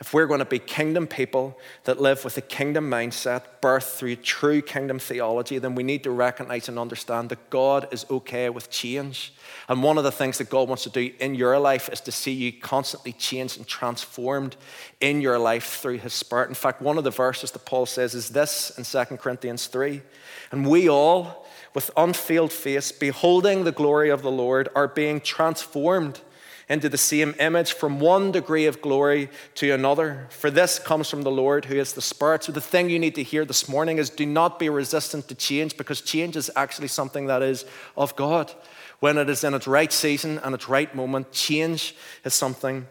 if 0.01 0.13
we're 0.13 0.27
going 0.27 0.41
to 0.41 0.45
be 0.45 0.59
kingdom 0.59 1.07
people 1.07 1.57
that 1.85 2.01
live 2.01 2.25
with 2.25 2.37
a 2.37 2.41
kingdom 2.41 2.91
mindset, 2.91 3.43
birthed 3.63 3.97
through 3.97 4.17
true 4.17 4.61
kingdom 4.61 4.99
theology, 4.99 5.59
then 5.59 5.77
we 5.77 5.85
need 5.85 6.03
to 6.03 6.11
recognize 6.11 6.69
and 6.69 6.79
understand 6.79 7.29
that 7.29 7.49
God 7.49 7.87
is 7.93 8.05
okay 8.11 8.51
with 8.51 8.71
change. 8.71 9.33
And 9.69 9.83
one 9.83 9.97
of 9.97 10.05
the 10.05 10.11
things 10.11 10.39
that 10.39 10.51
God 10.51 10.69
wants 10.69 10.83
to 10.83 10.91
do 10.91 11.13
in 11.21 11.37
your 11.37 11.59
life 11.61 11.89
is 11.93 12.01
to 12.03 12.13
see 12.13 12.33
you 12.33 12.53
constantly 12.53 13.13
changed 13.13 13.57
and 13.57 13.67
transformed 13.67 14.57
in 15.01 15.21
your 15.21 15.39
life 15.39 15.77
through 15.81 15.99
His 15.99 16.13
Spirit. 16.13 16.49
In 16.49 16.55
fact, 16.55 16.83
one 16.83 16.99
of 16.99 17.05
the 17.05 17.11
verses 17.11 17.53
that 17.53 17.65
Paul 17.65 17.87
says 17.87 18.15
is 18.15 18.31
this 18.31 18.77
in 18.77 18.85
2 18.85 19.17
Corinthians 19.17 19.69
3 19.69 20.03
And 20.51 20.67
we 20.67 20.89
all, 20.89 21.47
with 21.73 21.93
unveiled 21.97 22.53
face, 22.53 22.91
beholding 22.91 23.63
the 23.63 23.73
glory 23.73 24.11
of 24.11 24.23
the 24.23 24.31
Lord, 24.33 24.69
are 24.75 24.89
being 24.89 25.21
transformed 25.21 26.21
into 26.69 26.89
the 26.89 26.99
same 26.99 27.35
image 27.39 27.73
from 27.73 28.01
one 28.01 28.33
degree 28.33 28.67
of 28.67 28.81
glory 28.81 29.29
to 29.57 29.71
another. 29.71 30.27
For 30.31 30.51
this 30.51 30.79
comes 30.79 31.11
from 31.11 31.23
the 31.23 31.31
Lord 31.31 31.67
who 31.67 31.77
is 31.77 31.93
the 31.93 32.03
Spirit. 32.03 32.45
So, 32.45 32.53
the 32.53 32.61
thing 32.61 32.89
you 32.89 32.99
need 32.99 33.15
to 33.17 33.23
hear 33.23 33.45
this 33.45 33.69
morning 33.69 33.99
is 33.99 34.11
do 34.11 34.27
not 34.27 34.59
be 34.59 34.69
resistant 34.69 35.29
to 35.29 35.35
change 35.35 35.77
because 35.77 36.01
change 36.01 36.37
is 36.37 36.51
actually 36.57 36.89
something 36.89 37.27
that 37.27 37.43
is 37.43 37.65
of 37.97 38.17
God. 38.17 38.53
When 39.01 39.19
it 39.19 39.29
is 39.29 39.45
in 39.45 39.53
its 39.53 39.67
right 39.67 39.93
season 39.93 40.39
and 40.39 40.55
its 40.55 40.69
right 40.69 40.95
moment, 40.95 41.33
change 41.33 41.95
is 42.25 42.33
something 42.33 42.87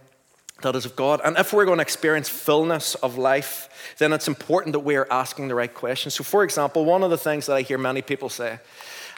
that 0.62 0.76
is 0.76 0.86
of 0.86 0.96
God. 0.96 1.20
And 1.26 1.38
if 1.38 1.52
we're 1.52 1.66
going 1.66 1.80
to 1.80 1.82
experience 1.82 2.30
fullness 2.30 2.96
of 2.96 3.18
life, 3.18 3.96
then 3.98 4.14
it's 4.14 4.28
important 4.28 4.74
that 4.74 4.80
we 4.82 4.96
are 4.96 5.08
asking 5.12 5.48
the 5.48 5.56
right 5.56 5.74
questions. 5.74 6.14
So, 6.14 6.24
for 6.24 6.44
example, 6.44 6.86
one 6.86 7.04
of 7.04 7.10
the 7.10 7.18
things 7.18 7.48
that 7.48 7.56
I 7.56 7.62
hear 7.64 7.80
many 7.80 8.04
people 8.04 8.30
say, 8.30 8.60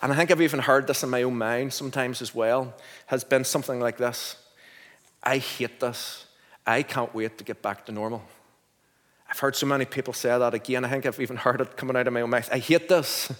and 0.01 0.11
I 0.11 0.15
think 0.15 0.31
I've 0.31 0.41
even 0.41 0.61
heard 0.61 0.87
this 0.87 1.03
in 1.03 1.09
my 1.09 1.23
own 1.23 1.37
mind 1.37 1.73
sometimes 1.73 2.21
as 2.21 2.33
well, 2.33 2.73
has 3.07 3.23
been 3.23 3.43
something 3.43 3.79
like 3.79 3.97
this 3.97 4.37
I 5.25 5.37
hate 5.37 5.79
this. 5.79 6.25
I 6.65 6.83
can't 6.83 7.13
wait 7.13 7.37
to 7.37 7.43
get 7.43 7.61
back 7.61 7.85
to 7.87 7.91
normal. 7.91 8.23
I've 9.29 9.39
heard 9.39 9.55
so 9.55 9.65
many 9.65 9.85
people 9.85 10.13
say 10.13 10.37
that 10.37 10.53
again. 10.53 10.85
I 10.85 10.89
think 10.89 11.05
I've 11.05 11.19
even 11.19 11.37
heard 11.37 11.61
it 11.61 11.75
coming 11.77 11.95
out 11.95 12.07
of 12.07 12.13
my 12.13 12.21
own 12.21 12.29
mouth. 12.29 12.49
I 12.51 12.59
hate 12.59 12.87
this. 12.87 13.31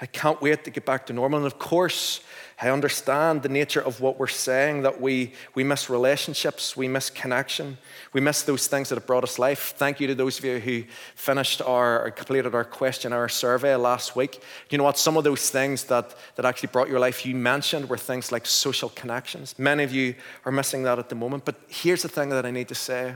I 0.00 0.06
can't 0.06 0.40
wait 0.40 0.64
to 0.64 0.70
get 0.70 0.84
back 0.84 1.06
to 1.06 1.12
normal. 1.12 1.38
And 1.38 1.46
of 1.46 1.58
course, 1.58 2.20
I 2.60 2.70
understand 2.70 3.42
the 3.42 3.48
nature 3.48 3.80
of 3.80 4.00
what 4.00 4.18
we're 4.18 4.26
saying 4.26 4.82
that 4.82 5.00
we, 5.00 5.32
we 5.54 5.62
miss 5.62 5.88
relationships, 5.88 6.76
we 6.76 6.88
miss 6.88 7.08
connection, 7.08 7.78
we 8.12 8.20
miss 8.20 8.42
those 8.42 8.66
things 8.66 8.88
that 8.88 8.96
have 8.96 9.06
brought 9.06 9.22
us 9.22 9.38
life. 9.38 9.74
Thank 9.76 10.00
you 10.00 10.08
to 10.08 10.14
those 10.16 10.40
of 10.40 10.44
you 10.44 10.58
who 10.58 10.82
finished 11.14 11.62
our, 11.62 12.06
or 12.06 12.10
completed 12.10 12.56
our 12.56 12.64
questionnaire 12.64 13.28
survey 13.28 13.76
last 13.76 14.16
week. 14.16 14.42
You 14.70 14.78
know 14.78 14.84
what? 14.84 14.98
Some 14.98 15.16
of 15.16 15.22
those 15.22 15.50
things 15.50 15.84
that, 15.84 16.16
that 16.34 16.44
actually 16.44 16.70
brought 16.72 16.88
your 16.88 16.98
life 16.98 17.24
you 17.24 17.36
mentioned 17.36 17.88
were 17.88 17.96
things 17.96 18.32
like 18.32 18.44
social 18.44 18.88
connections. 18.88 19.56
Many 19.56 19.84
of 19.84 19.92
you 19.92 20.16
are 20.44 20.50
missing 20.50 20.82
that 20.82 20.98
at 20.98 21.10
the 21.10 21.14
moment. 21.14 21.44
But 21.44 21.60
here's 21.68 22.02
the 22.02 22.08
thing 22.08 22.30
that 22.30 22.44
I 22.44 22.50
need 22.50 22.68
to 22.68 22.74
say 22.74 23.14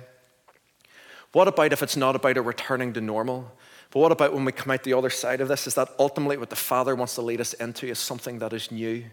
what 1.33 1.48
about 1.48 1.72
if 1.72 1.83
it's 1.83 1.96
not 1.96 2.14
about 2.14 2.37
a 2.37 2.42
returning 2.42 2.92
to 2.92 3.00
normal? 3.00 3.50
But 3.90 4.00
what 4.00 4.12
about 4.12 4.35
when 4.35 4.44
we 4.44 4.52
come 4.52 4.70
out 4.70 4.85
the 4.85 4.92
other 4.92 5.11
side 5.11 5.40
of 5.40 5.48
this? 5.48 5.66
Is 5.66 5.74
that 5.74 5.88
ultimately 5.98 6.37
what 6.37 6.50
the 6.50 6.57
Father 6.57 6.94
wants 6.94 7.14
to 7.16 7.22
lead 7.22 7.40
us 7.40 7.55
into 7.55 7.88
is 7.88 7.98
something 7.98 8.38
that 8.38 8.52
is 8.52 8.70
new 8.70 9.05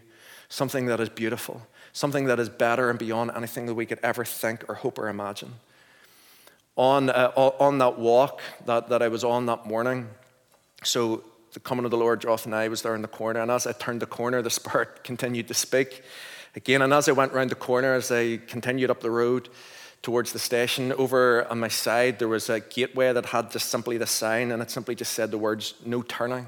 something 0.50 0.86
that 0.86 1.00
is 1.00 1.08
beautiful, 1.08 1.62
something 1.92 2.26
that 2.26 2.38
is 2.38 2.50
better 2.50 2.90
and 2.90 2.98
beyond 2.98 3.30
anything 3.34 3.64
that 3.66 3.74
we 3.74 3.86
could 3.86 4.00
ever 4.02 4.24
think 4.24 4.68
or 4.68 4.74
hope 4.74 4.98
or 4.98 5.08
imagine. 5.08 5.54
On, 6.76 7.08
uh, 7.08 7.32
on 7.36 7.78
that 7.78 7.98
walk 7.98 8.42
that, 8.66 8.88
that 8.90 9.00
I 9.00 9.08
was 9.08 9.24
on 9.24 9.46
that 9.46 9.64
morning, 9.64 10.08
so 10.82 11.22
the 11.52 11.60
coming 11.60 11.84
of 11.84 11.90
the 11.90 11.96
Lord, 11.96 12.20
Jonathan 12.20 12.52
and 12.52 12.60
I 12.60 12.68
was 12.68 12.82
there 12.82 12.94
in 12.94 13.02
the 13.02 13.08
corner, 13.08 13.40
and 13.40 13.50
as 13.50 13.66
I 13.66 13.72
turned 13.72 14.02
the 14.02 14.06
corner, 14.06 14.42
the 14.42 14.50
Spirit 14.60 15.04
continued 15.04 15.48
to 15.48 15.54
speak 15.54 16.02
again. 16.54 16.82
And 16.82 16.92
as 16.92 17.08
I 17.08 17.12
went 17.12 17.32
around 17.32 17.50
the 17.50 17.56
corner, 17.56 17.94
as 17.94 18.10
I 18.10 18.38
continued 18.38 18.90
up 18.90 19.00
the 19.00 19.10
road 19.10 19.48
towards 20.02 20.32
the 20.32 20.38
station, 20.38 20.92
over 20.92 21.46
on 21.50 21.60
my 21.60 21.68
side, 21.68 22.18
there 22.18 22.28
was 22.28 22.48
a 22.48 22.60
gateway 22.60 23.12
that 23.12 23.26
had 23.26 23.50
just 23.50 23.68
simply 23.68 23.98
the 23.98 24.06
sign, 24.06 24.50
and 24.50 24.62
it 24.62 24.70
simply 24.70 24.94
just 24.94 25.12
said 25.12 25.30
the 25.30 25.38
words, 25.38 25.74
no 25.84 26.02
turning. 26.02 26.46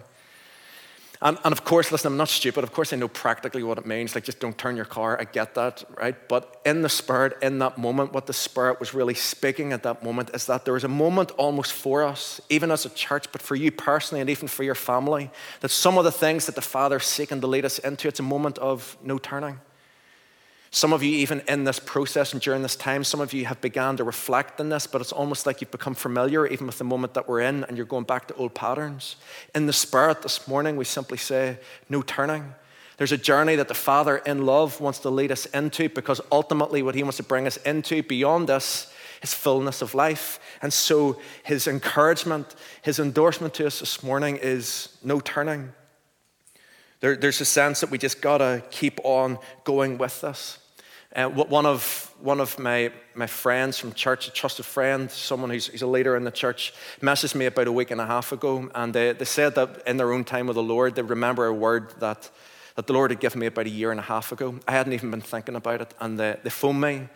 And, 1.22 1.38
and 1.44 1.52
of 1.52 1.64
course, 1.64 1.92
listen, 1.92 2.10
I'm 2.10 2.18
not 2.18 2.28
stupid. 2.28 2.64
Of 2.64 2.72
course, 2.72 2.92
I 2.92 2.96
know 2.96 3.06
practically 3.06 3.62
what 3.62 3.78
it 3.78 3.86
means. 3.86 4.16
Like, 4.16 4.24
just 4.24 4.40
don't 4.40 4.58
turn 4.58 4.74
your 4.74 4.84
car. 4.84 5.18
I 5.20 5.24
get 5.24 5.54
that, 5.54 5.84
right? 5.96 6.16
But 6.28 6.60
in 6.66 6.82
the 6.82 6.88
Spirit, 6.88 7.38
in 7.40 7.60
that 7.60 7.78
moment, 7.78 8.12
what 8.12 8.26
the 8.26 8.32
Spirit 8.32 8.80
was 8.80 8.92
really 8.92 9.14
speaking 9.14 9.72
at 9.72 9.84
that 9.84 10.02
moment 10.02 10.30
is 10.34 10.46
that 10.46 10.64
there 10.64 10.74
was 10.74 10.82
a 10.82 10.88
moment 10.88 11.30
almost 11.32 11.72
for 11.72 12.02
us, 12.02 12.40
even 12.50 12.72
as 12.72 12.84
a 12.84 12.90
church, 12.90 13.30
but 13.30 13.40
for 13.40 13.54
you 13.54 13.70
personally 13.70 14.20
and 14.20 14.28
even 14.28 14.48
for 14.48 14.64
your 14.64 14.74
family, 14.74 15.30
that 15.60 15.70
some 15.70 15.96
of 15.96 16.02
the 16.02 16.10
things 16.10 16.46
that 16.46 16.56
the 16.56 16.60
Father's 16.60 17.06
seeking 17.06 17.40
to 17.40 17.46
lead 17.46 17.64
us 17.64 17.78
into, 17.78 18.08
it's 18.08 18.20
a 18.20 18.24
moment 18.24 18.58
of 18.58 18.96
no 19.00 19.16
turning. 19.16 19.60
Some 20.74 20.94
of 20.94 21.02
you, 21.02 21.10
even 21.18 21.42
in 21.48 21.64
this 21.64 21.78
process 21.78 22.32
and 22.32 22.40
during 22.40 22.62
this 22.62 22.76
time, 22.76 23.04
some 23.04 23.20
of 23.20 23.34
you 23.34 23.44
have 23.44 23.60
begun 23.60 23.98
to 23.98 24.04
reflect 24.04 24.58
on 24.58 24.70
this, 24.70 24.86
but 24.86 25.02
it's 25.02 25.12
almost 25.12 25.44
like 25.44 25.60
you've 25.60 25.70
become 25.70 25.94
familiar 25.94 26.46
even 26.46 26.66
with 26.66 26.78
the 26.78 26.84
moment 26.84 27.12
that 27.12 27.28
we're 27.28 27.42
in 27.42 27.64
and 27.64 27.76
you're 27.76 27.84
going 27.84 28.04
back 28.04 28.26
to 28.28 28.34
old 28.36 28.54
patterns. 28.54 29.16
In 29.54 29.66
the 29.66 29.74
Spirit 29.74 30.22
this 30.22 30.48
morning, 30.48 30.78
we 30.78 30.86
simply 30.86 31.18
say, 31.18 31.58
no 31.90 32.00
turning. 32.00 32.54
There's 32.96 33.12
a 33.12 33.18
journey 33.18 33.54
that 33.56 33.68
the 33.68 33.74
Father 33.74 34.16
in 34.16 34.46
love 34.46 34.80
wants 34.80 35.00
to 35.00 35.10
lead 35.10 35.30
us 35.30 35.44
into 35.44 35.90
because 35.90 36.22
ultimately 36.32 36.82
what 36.82 36.94
He 36.94 37.02
wants 37.02 37.18
to 37.18 37.22
bring 37.22 37.46
us 37.46 37.58
into 37.58 38.02
beyond 38.02 38.48
us 38.48 38.90
is 39.20 39.34
fullness 39.34 39.82
of 39.82 39.94
life. 39.94 40.40
And 40.62 40.72
so 40.72 41.20
His 41.42 41.66
encouragement, 41.66 42.54
His 42.80 42.98
endorsement 42.98 43.52
to 43.54 43.66
us 43.66 43.80
this 43.80 44.02
morning 44.02 44.38
is 44.40 44.96
no 45.04 45.20
turning. 45.20 45.74
There, 47.00 47.14
there's 47.14 47.42
a 47.42 47.44
sense 47.44 47.80
that 47.80 47.90
we 47.90 47.98
just 47.98 48.22
got 48.22 48.38
to 48.38 48.62
keep 48.70 49.00
on 49.04 49.38
going 49.64 49.98
with 49.98 50.22
this. 50.22 50.60
Uh, 51.14 51.28
one 51.28 51.66
of, 51.66 52.10
one 52.20 52.40
of 52.40 52.58
my, 52.58 52.90
my 53.14 53.26
friends 53.26 53.76
from 53.76 53.92
church, 53.92 54.28
a 54.28 54.30
trusted 54.30 54.64
friend, 54.64 55.10
someone 55.10 55.50
who's, 55.50 55.66
who's 55.66 55.82
a 55.82 55.86
leader 55.86 56.16
in 56.16 56.24
the 56.24 56.30
church, 56.30 56.72
messaged 57.02 57.34
me 57.34 57.44
about 57.44 57.66
a 57.66 57.72
week 57.72 57.90
and 57.90 58.00
a 58.00 58.06
half 58.06 58.32
ago, 58.32 58.70
and 58.74 58.94
they, 58.94 59.12
they 59.12 59.26
said 59.26 59.54
that 59.54 59.82
in 59.86 59.98
their 59.98 60.12
own 60.12 60.24
time 60.24 60.46
with 60.46 60.54
the 60.54 60.62
Lord, 60.62 60.94
they 60.94 61.02
remember 61.02 61.44
a 61.44 61.52
word 61.52 61.92
that, 62.00 62.30
that 62.76 62.86
the 62.86 62.94
Lord 62.94 63.10
had 63.10 63.20
given 63.20 63.40
me 63.40 63.46
about 63.46 63.66
a 63.66 63.70
year 63.70 63.90
and 63.90 64.00
a 64.00 64.04
half 64.04 64.32
ago. 64.32 64.58
I 64.66 64.72
hadn't 64.72 64.94
even 64.94 65.10
been 65.10 65.20
thinking 65.20 65.54
about 65.54 65.82
it, 65.82 65.92
and 66.00 66.18
they, 66.18 66.38
they 66.42 66.50
phoned 66.50 66.80
me, 66.80 66.94
and 66.94 67.08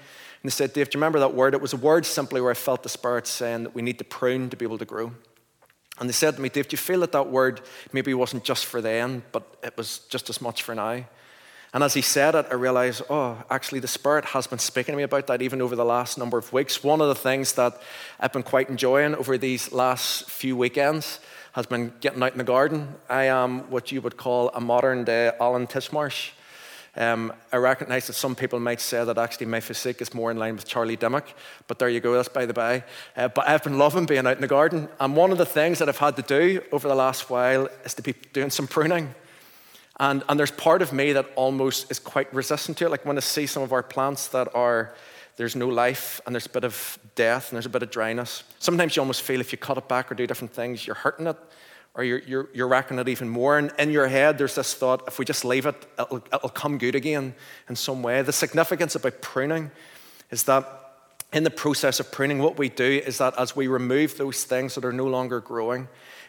they 0.42 0.50
said, 0.50 0.74
Dave, 0.74 0.90
do 0.90 0.98
you 0.98 1.00
remember 1.00 1.20
that 1.20 1.32
word? 1.32 1.54
It 1.54 1.62
was 1.62 1.72
a 1.72 1.78
word 1.78 2.04
simply 2.04 2.42
where 2.42 2.50
I 2.50 2.54
felt 2.54 2.82
the 2.82 2.90
Spirit 2.90 3.26
saying 3.26 3.62
that 3.62 3.74
we 3.74 3.80
need 3.80 3.96
to 3.98 4.04
prune 4.04 4.50
to 4.50 4.56
be 4.58 4.66
able 4.66 4.78
to 4.78 4.84
grow. 4.84 5.12
And 5.98 6.06
they 6.06 6.12
said 6.12 6.36
to 6.36 6.42
me, 6.42 6.50
Dave, 6.50 6.68
do 6.68 6.74
you 6.74 6.78
feel 6.78 7.00
that 7.00 7.12
that 7.12 7.30
word 7.30 7.62
maybe 7.94 8.12
wasn't 8.12 8.44
just 8.44 8.66
for 8.66 8.82
then, 8.82 9.22
but 9.32 9.56
it 9.62 9.74
was 9.78 10.00
just 10.10 10.28
as 10.28 10.42
much 10.42 10.62
for 10.62 10.74
now? 10.74 11.04
And 11.74 11.82
as 11.84 11.94
he 11.94 12.00
said 12.00 12.34
it, 12.34 12.46
I 12.50 12.54
realized, 12.54 13.02
oh, 13.10 13.42
actually, 13.50 13.80
the 13.80 13.88
Spirit 13.88 14.26
has 14.26 14.46
been 14.46 14.58
speaking 14.58 14.92
to 14.92 14.96
me 14.96 15.02
about 15.02 15.26
that 15.26 15.42
even 15.42 15.60
over 15.60 15.76
the 15.76 15.84
last 15.84 16.16
number 16.16 16.38
of 16.38 16.52
weeks. 16.52 16.82
One 16.82 17.00
of 17.00 17.08
the 17.08 17.14
things 17.14 17.52
that 17.54 17.80
I've 18.18 18.32
been 18.32 18.42
quite 18.42 18.70
enjoying 18.70 19.14
over 19.14 19.36
these 19.36 19.72
last 19.72 20.30
few 20.30 20.56
weekends 20.56 21.20
has 21.52 21.66
been 21.66 21.92
getting 22.00 22.22
out 22.22 22.32
in 22.32 22.38
the 22.38 22.44
garden. 22.44 22.94
I 23.08 23.24
am 23.24 23.70
what 23.70 23.90
you 23.90 24.00
would 24.02 24.16
call 24.16 24.50
a 24.50 24.60
modern 24.60 25.04
day 25.04 25.32
Alan 25.40 25.66
Titchmarsh. 25.66 26.30
Um, 26.98 27.32
I 27.52 27.56
recognize 27.56 28.06
that 28.06 28.14
some 28.14 28.34
people 28.34 28.58
might 28.58 28.80
say 28.80 29.04
that 29.04 29.18
actually 29.18 29.46
my 29.46 29.60
physique 29.60 30.00
is 30.00 30.14
more 30.14 30.30
in 30.30 30.38
line 30.38 30.56
with 30.56 30.66
Charlie 30.66 30.96
Dimmock, 30.96 31.26
but 31.66 31.78
there 31.78 31.90
you 31.90 32.00
go, 32.00 32.14
that's 32.14 32.28
by 32.28 32.46
the 32.46 32.54
by. 32.54 32.84
Uh, 33.14 33.28
but 33.28 33.46
I've 33.46 33.62
been 33.62 33.76
loving 33.76 34.06
being 34.06 34.26
out 34.26 34.36
in 34.36 34.40
the 34.40 34.46
garden, 34.46 34.88
and 34.98 35.14
one 35.14 35.30
of 35.30 35.36
the 35.36 35.44
things 35.44 35.78
that 35.78 35.90
I've 35.90 35.98
had 35.98 36.16
to 36.16 36.22
do 36.22 36.62
over 36.72 36.88
the 36.88 36.94
last 36.94 37.28
while 37.28 37.68
is 37.84 37.92
to 37.94 38.02
be 38.02 38.14
doing 38.32 38.48
some 38.48 38.66
pruning. 38.66 39.14
And, 39.98 40.22
and 40.28 40.38
there's 40.38 40.50
part 40.50 40.82
of 40.82 40.92
me 40.92 41.12
that 41.12 41.26
almost 41.36 41.90
is 41.90 41.98
quite 41.98 42.32
resistant 42.34 42.76
to 42.78 42.86
it. 42.86 42.90
Like 42.90 43.06
when 43.06 43.16
I 43.16 43.20
see 43.20 43.46
some 43.46 43.62
of 43.62 43.72
our 43.72 43.82
plants 43.82 44.28
that 44.28 44.54
are, 44.54 44.94
there's 45.36 45.56
no 45.56 45.68
life 45.68 46.20
and 46.26 46.34
there's 46.34 46.46
a 46.46 46.50
bit 46.50 46.64
of 46.64 46.98
death 47.14 47.50
and 47.50 47.56
there's 47.56 47.66
a 47.66 47.70
bit 47.70 47.82
of 47.82 47.90
dryness. 47.90 48.44
Sometimes 48.58 48.96
you 48.96 49.00
almost 49.00 49.22
feel 49.22 49.40
if 49.40 49.52
you 49.52 49.58
cut 49.58 49.78
it 49.78 49.88
back 49.88 50.10
or 50.12 50.14
do 50.14 50.26
different 50.26 50.52
things, 50.52 50.86
you're 50.86 50.96
hurting 50.96 51.26
it 51.26 51.36
or 51.94 52.04
you're, 52.04 52.18
you're, 52.20 52.48
you're 52.52 52.68
wrecking 52.68 52.98
it 52.98 53.08
even 53.08 53.28
more. 53.28 53.56
And 53.56 53.72
in 53.78 53.90
your 53.90 54.06
head, 54.06 54.36
there's 54.36 54.54
this 54.54 54.74
thought 54.74 55.04
if 55.06 55.18
we 55.18 55.24
just 55.24 55.44
leave 55.44 55.64
it, 55.64 55.86
it'll, 55.98 56.18
it'll 56.32 56.50
come 56.50 56.76
good 56.76 56.94
again 56.94 57.34
in 57.68 57.76
some 57.76 58.02
way. 58.02 58.20
The 58.20 58.32
significance 58.32 58.94
about 58.94 59.22
pruning 59.22 59.70
is 60.30 60.42
that 60.44 60.68
in 61.32 61.42
the 61.42 61.50
process 61.50 61.98
of 62.00 62.12
pruning, 62.12 62.38
what 62.38 62.58
we 62.58 62.68
do 62.68 63.02
is 63.04 63.18
that 63.18 63.38
as 63.38 63.56
we 63.56 63.66
remove 63.66 64.18
those 64.18 64.44
things 64.44 64.74
that 64.74 64.84
are 64.84 64.92
no 64.92 65.06
longer 65.06 65.40
growing, 65.40 65.88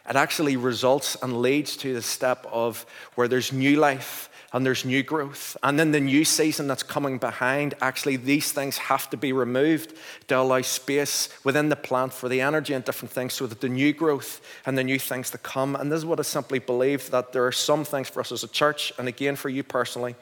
it 0.09 0.15
actually 0.15 0.57
results 0.57 1.17
and 1.21 1.41
leads 1.41 1.77
to 1.77 1.93
the 1.93 2.01
step 2.01 2.45
of 2.51 2.85
where 3.15 3.27
there's 3.27 3.51
new 3.51 3.77
life 3.77 4.29
and 4.53 4.65
there's 4.65 4.85
new 4.85 5.03
growth. 5.03 5.57
And 5.61 5.77
then 5.77 5.91
the 5.91 5.99
new 5.99 6.23
season 6.23 6.67
that's 6.67 6.83
coming 6.83 7.17
behind, 7.17 7.73
actually, 7.81 8.15
these 8.15 8.51
things 8.53 8.77
have 8.77 9.09
to 9.09 9.17
be 9.17 9.33
removed 9.33 9.93
to 10.27 10.37
allow 10.37 10.61
space 10.61 11.29
within 11.43 11.69
the 11.69 11.75
plant 11.75 12.13
for 12.13 12.29
the 12.29 12.39
energy 12.39 12.73
and 12.73 12.85
different 12.85 13.11
things 13.11 13.33
so 13.33 13.45
that 13.47 13.59
the 13.59 13.69
new 13.69 13.91
growth 13.91 14.41
and 14.65 14.77
the 14.77 14.83
new 14.83 14.99
things 14.99 15.29
to 15.31 15.37
come. 15.37 15.75
And 15.75 15.91
this 15.91 15.97
is 15.97 16.05
what 16.05 16.19
I 16.19 16.23
simply 16.23 16.59
believe 16.59 17.11
that 17.11 17.33
there 17.33 17.45
are 17.45 17.51
some 17.51 17.83
things 17.83 18.09
for 18.09 18.21
us 18.21 18.31
as 18.31 18.43
a 18.43 18.47
church, 18.47 18.93
and 18.97 19.07
again 19.07 19.35
for 19.35 19.49
you 19.49 19.63
personally, 19.63 20.15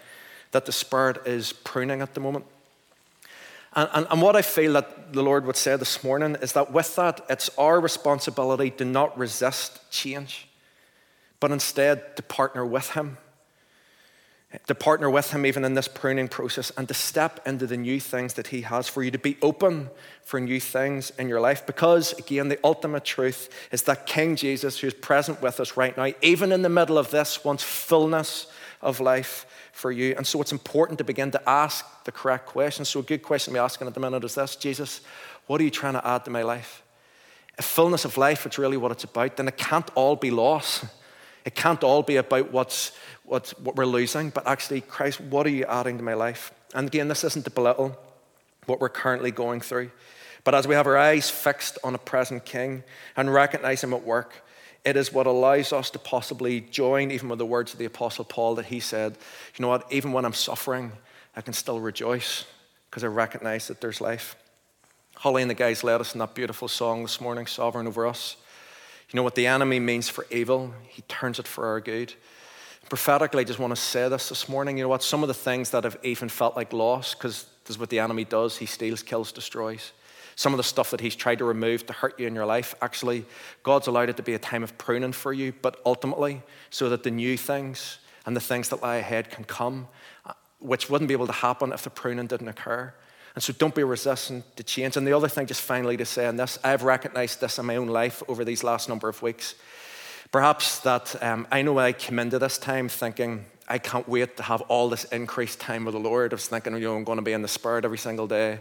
that 0.52 0.66
the 0.66 0.72
Spirit 0.72 1.28
is 1.28 1.54
pruning 1.54 2.02
at 2.02 2.16
the 2.16 2.20
moment. 2.20 2.46
And, 3.76 3.90
and, 3.94 4.08
and, 4.10 4.22
what 4.22 4.36
I 4.36 4.42
feel 4.42 4.74
that 4.74 5.12
the 5.12 5.22
Lord 5.22 5.46
would 5.46 5.58
say 5.58 5.76
this 5.76 6.04
morning 6.04 6.38
is 6.42 6.54
that 6.54 6.72
with 6.72 6.96
that, 6.96 7.26
it's 7.30 7.50
our 7.58 7.80
responsibility 7.80 8.72
to 8.72 8.86
not 8.86 9.18
resist 9.18 9.92
change, 9.92 10.48
but 11.40 11.52
instead 11.52 12.16
to 12.16 12.24
partner 12.24 12.66
with 12.66 12.92
Him 12.92 13.18
to 14.68 14.76
partner 14.76 15.10
with 15.10 15.32
Him 15.32 15.46
even 15.46 15.66
in 15.66 15.74
this 15.74 15.88
pruning 15.88 16.28
process 16.28 16.72
and 16.78 16.88
to 16.88 16.94
step 16.94 17.40
into 17.46 17.68
the 17.68 17.78
new 17.78 18.00
things 18.00 18.34
that 18.36 18.48
He 18.48 18.62
has 18.62 18.88
for 18.88 19.04
you, 19.04 19.12
to 19.12 19.20
be 19.20 19.38
open 19.42 19.90
for 20.24 20.40
new 20.40 20.60
things 20.60 21.12
in 21.12 21.28
your 21.28 21.42
life. 21.42 21.66
Because, 21.66 22.14
again, 22.14 22.48
the 22.48 22.60
ultimate 22.64 23.06
truth 23.06 23.50
is 23.72 23.84
that 23.84 24.06
King 24.06 24.36
Jesus, 24.36 24.80
who's 24.80 24.94
present 24.94 25.42
with 25.42 25.60
us 25.60 25.78
right 25.78 25.96
now, 25.96 26.12
even 26.22 26.52
in 26.52 26.62
the 26.62 26.70
middle 26.70 26.98
of 26.98 27.12
this, 27.12 27.44
wants 27.44 27.64
fullness 27.64 28.48
of 28.86 29.02
life 29.02 29.46
for 29.74 29.92
you. 29.92 30.14
And 30.16 30.26
so 30.26 30.42
it's 30.42 30.54
important 30.54 30.98
to 31.00 31.04
begin 31.04 31.32
to 31.32 31.50
ask 31.50 31.86
the 32.06 32.12
correct 32.12 32.46
questions. 32.46 32.88
So, 32.88 33.02
a 33.02 33.04
good 33.04 33.24
question 33.24 33.54
to 33.54 33.58
be 33.58 33.64
asking 33.64 33.88
at 33.88 33.94
the 33.94 34.00
minute 34.00 34.24
is 34.24 34.36
this 34.36 34.56
Jesus, 34.56 35.02
what 35.48 35.60
are 35.60 35.64
you 35.64 35.72
trying 35.72 35.94
to 35.94 36.08
add 36.08 36.24
to 36.26 36.32
my 36.32 36.44
life? 36.44 36.82
A 37.58 37.62
fullness 37.62 38.06
of 38.06 38.18
life, 38.18 38.46
it's 38.46 38.58
really 38.58 38.78
what 38.78 38.92
it's 38.92 39.04
about, 39.04 39.38
then 39.38 39.48
it 39.48 39.58
can't 39.58 39.90
all 39.96 40.16
be 40.16 40.32
loss. 40.32 40.86
It 41.46 41.54
can't 41.54 41.84
all 41.84 42.02
be 42.02 42.16
about 42.16 42.52
what's, 42.52 42.92
what's, 43.24 43.52
what 43.60 43.76
we're 43.76 43.86
losing, 43.86 44.32
but 44.32 44.48
actually, 44.48 44.82
Christ, 44.82 45.22
what 45.22 45.46
are 45.46 45.52
you 45.52 45.66
adding 45.66 45.98
to 45.98 46.04
my 46.04 46.16
life? 46.16 46.52
And 46.74 46.88
again, 46.88 47.08
this 47.08 47.24
isn't 47.24 47.46
to 47.46 47.52
belittle 47.52 47.96
what 48.66 48.82
we're 48.82 48.90
currently 48.90 49.30
going 49.30 49.62
through. 49.62 49.92
But 50.44 50.56
as 50.56 50.68
we 50.68 50.74
have 50.74 50.88
our 50.88 50.98
eyes 50.98 51.30
fixed 51.30 51.78
on 51.84 51.94
a 51.94 52.00
present 52.00 52.46
King 52.46 52.84
and 53.16 53.32
recognize 53.32 53.84
Him 53.84 53.94
at 53.94 54.04
work, 54.04 54.44
it 54.86 54.96
is 54.96 55.12
what 55.12 55.26
allows 55.26 55.74
us 55.74 55.90
to 55.90 56.00
possibly 56.00 56.62
join, 56.62 57.10
even 57.10 57.28
with 57.28 57.40
the 57.40 57.46
words 57.46 57.74
of 57.74 57.80
the 57.80 57.86
Apostle 57.86 58.24
Paul, 58.24 58.56
that 58.56 58.68
he 58.68 58.80
said, 58.80 59.18
You 59.58 59.64
know 59.64 59.70
what, 59.70 59.92
even 59.92 60.14
when 60.14 60.26
I'm 60.26 60.34
suffering, 60.34 60.92
I 61.36 61.42
can 61.42 61.54
still 61.54 61.80
rejoice 61.80 62.46
because 62.90 63.04
I 63.04 63.08
recognize 63.08 63.68
that 63.68 63.82
there's 63.82 64.00
life. 64.00 64.36
Holly 65.16 65.42
and 65.42 65.50
the 65.50 65.56
guys 65.56 65.84
led 65.84 66.02
us 66.02 66.14
in 66.14 66.20
that 66.20 66.36
beautiful 66.36 66.68
song 66.68 67.02
this 67.02 67.20
morning, 67.20 67.48
Sovereign 67.48 67.88
Over 67.88 68.06
Us. 68.06 68.38
You 69.10 69.18
know 69.18 69.24
what 69.24 69.36
the 69.36 69.48
enemy 69.48 69.80
means 69.80 70.08
for 70.08 70.28
evil, 70.30 70.74
he 70.88 71.02
turns 71.04 71.40
it 71.40 71.48
for 71.48 71.66
our 71.66 71.82
good. 71.82 72.14
Prophetically, 72.88 73.42
I 73.42 73.44
just 73.44 73.58
want 73.58 73.76
to 73.76 73.82
say 73.82 74.08
this 74.10 74.30
this 74.30 74.48
morning. 74.48 74.78
You 74.78 74.84
know 74.84 74.90
what? 74.90 75.02
Some 75.02 75.24
of 75.24 75.28
the 75.28 75.34
things 75.34 75.72
that 75.72 75.84
have 75.84 75.98
even 76.04 76.30
felt 76.30 76.56
like 76.56 76.72
loss, 76.72 77.16
because 77.16 77.48
this 77.64 77.76
is 77.76 77.80
what 77.80 77.90
the 77.90 77.98
enemy 77.98 78.26
does 78.26 78.58
he 78.58 78.68
steals, 78.68 79.02
kills, 79.02 79.32
destroys. 79.32 79.92
Some 80.36 80.54
of 80.54 80.58
the 80.58 80.64
stuff 80.64 80.92
that 80.92 81.00
he's 81.00 81.16
tried 81.16 81.40
to 81.40 81.46
remove 81.46 81.86
to 81.88 81.94
hurt 81.94 82.20
you 82.20 82.28
in 82.28 82.36
your 82.36 82.46
life, 82.46 82.76
actually, 82.82 83.26
God's 83.64 83.88
allowed 83.88 84.10
it 84.10 84.18
to 84.18 84.24
be 84.24 84.34
a 84.34 84.40
time 84.40 84.64
of 84.64 84.78
pruning 84.78 85.14
for 85.14 85.32
you, 85.32 85.54
but 85.62 85.80
ultimately, 85.86 86.44
so 86.70 86.90
that 86.90 87.04
the 87.04 87.12
new 87.12 87.38
things 87.38 88.00
and 88.26 88.36
the 88.36 88.42
things 88.42 88.70
that 88.70 88.82
lie 88.82 88.98
ahead 88.98 89.30
can 89.30 89.46
come, 89.46 89.88
uh, 90.26 90.34
which 90.60 90.90
wouldn't 90.90 91.08
be 91.08 91.14
able 91.14 91.28
to 91.28 91.34
happen 91.34 91.72
if 91.72 91.84
the 91.84 91.90
pruning 91.90 92.28
didn't 92.28 92.50
occur. 92.50 92.94
And 93.36 93.44
so 93.44 93.54
don't 93.54 93.76
be 93.76 93.84
resistant 93.84 94.44
to 94.56 94.64
change. 94.64 94.98
And 94.98 95.06
the 95.06 95.14
other 95.14 95.28
thing, 95.28 95.46
just 95.46 95.62
finally 95.62 95.98
to 95.98 96.06
say, 96.06 96.26
and 96.26 96.40
this, 96.40 96.58
I've 96.64 96.84
recognized 96.84 97.42
this 97.42 97.60
in 97.60 97.66
my 97.66 97.76
own 97.76 97.88
life 97.88 98.24
over 98.28 98.46
these 98.46 98.64
last 98.64 98.90
number 98.90 99.10
of 99.10 99.22
weeks. 99.22 99.56
Perhaps 100.32 100.80
that 100.80 101.22
um, 101.22 101.46
I 101.52 101.62
know 101.62 101.78
I 101.78 101.94
came 101.94 102.18
into 102.20 102.40
this 102.40 102.58
time 102.58 102.90
thinking, 102.90 103.46
I 103.68 103.80
can't 103.80 104.08
wait 104.08 104.38
to 104.38 104.44
have 104.44 104.62
all 104.62 104.90
this 104.90 105.06
increased 105.06 105.60
time 105.60 105.86
with 105.86 105.94
the 105.94 106.00
Lord. 106.00 106.32
I 106.32 106.36
was 106.36 106.48
thinking, 106.48 106.74
you 106.74 106.82
know, 106.82 106.96
I'm 106.96 107.04
going 107.04 107.18
to 107.18 107.24
be 107.24 107.34
in 107.34 107.42
the 107.42 107.48
Spirit 107.48 107.84
every 107.84 107.98
single 107.98 108.28
day. 108.28 108.60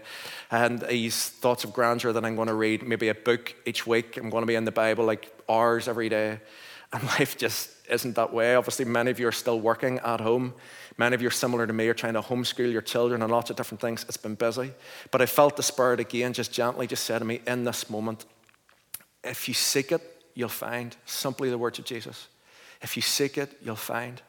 And 0.51 0.81
these 0.81 1.29
thoughts 1.29 1.65
of 1.65 1.75
grandeur 1.75 2.13
that 2.13 2.25
I'm 2.25 2.37
going 2.37 2.49
to 2.49 2.55
read, 2.55 2.83
maybe 2.83 3.09
a 3.09 3.15
book 3.15 3.55
each 3.67 3.87
week. 3.87 4.17
I'm 4.17 4.31
going 4.31 4.43
to 4.43 4.47
be 4.47 4.55
in 4.55 4.65
the 4.65 4.73
Bible 4.73 5.05
like 5.05 5.31
hours 5.49 5.89
every 5.89 6.09
day. 6.09 6.41
And 6.93 7.03
life 7.19 7.37
just 7.37 7.71
isn't 7.91 8.15
that 8.15 8.33
way. 8.33 8.55
Obviously, 8.55 8.85
many 8.85 9.11
of 9.11 9.19
you 9.19 9.27
are 9.27 9.33
still 9.33 9.59
working 9.59 9.99
at 9.99 10.21
home. 10.21 10.55
Many 10.97 11.17
of 11.17 11.23
you 11.23 11.27
are 11.27 11.33
similar 11.33 11.67
to 11.67 11.73
me, 11.73 11.89
are 11.89 11.95
trying 11.95 12.15
to 12.15 12.21
homeschool 12.21 12.71
your 12.71 12.83
children 12.83 13.21
and 13.21 13.33
lots 13.33 13.51
of 13.51 13.57
different 13.57 13.81
things. 13.81 14.05
It's 14.07 14.17
been 14.17 14.37
busy. 14.37 14.71
But 15.11 15.21
I 15.21 15.27
felt 15.27 15.57
the 15.57 15.65
Spirit 15.65 15.99
again, 15.99 16.33
just 16.33 16.53
gently, 16.53 16.87
just 16.87 17.03
said 17.03 17.19
to 17.19 17.25
me 17.25 17.41
in 17.49 17.65
this 17.65 17.91
moment, 17.91 18.27
if 19.25 19.49
you 19.49 19.55
seek 19.55 19.91
it, 19.91 20.03
you'll 20.35 20.49
find. 20.49 20.97
Simply 21.05 21.51
the 21.51 21.59
words 21.59 21.81
of 21.81 21.85
Jesus. 21.85 22.29
If 22.81 22.95
you 22.95 23.03
seek 23.03 23.39
it, 23.39 23.59
you'll 23.61 23.75
find. 23.75 24.23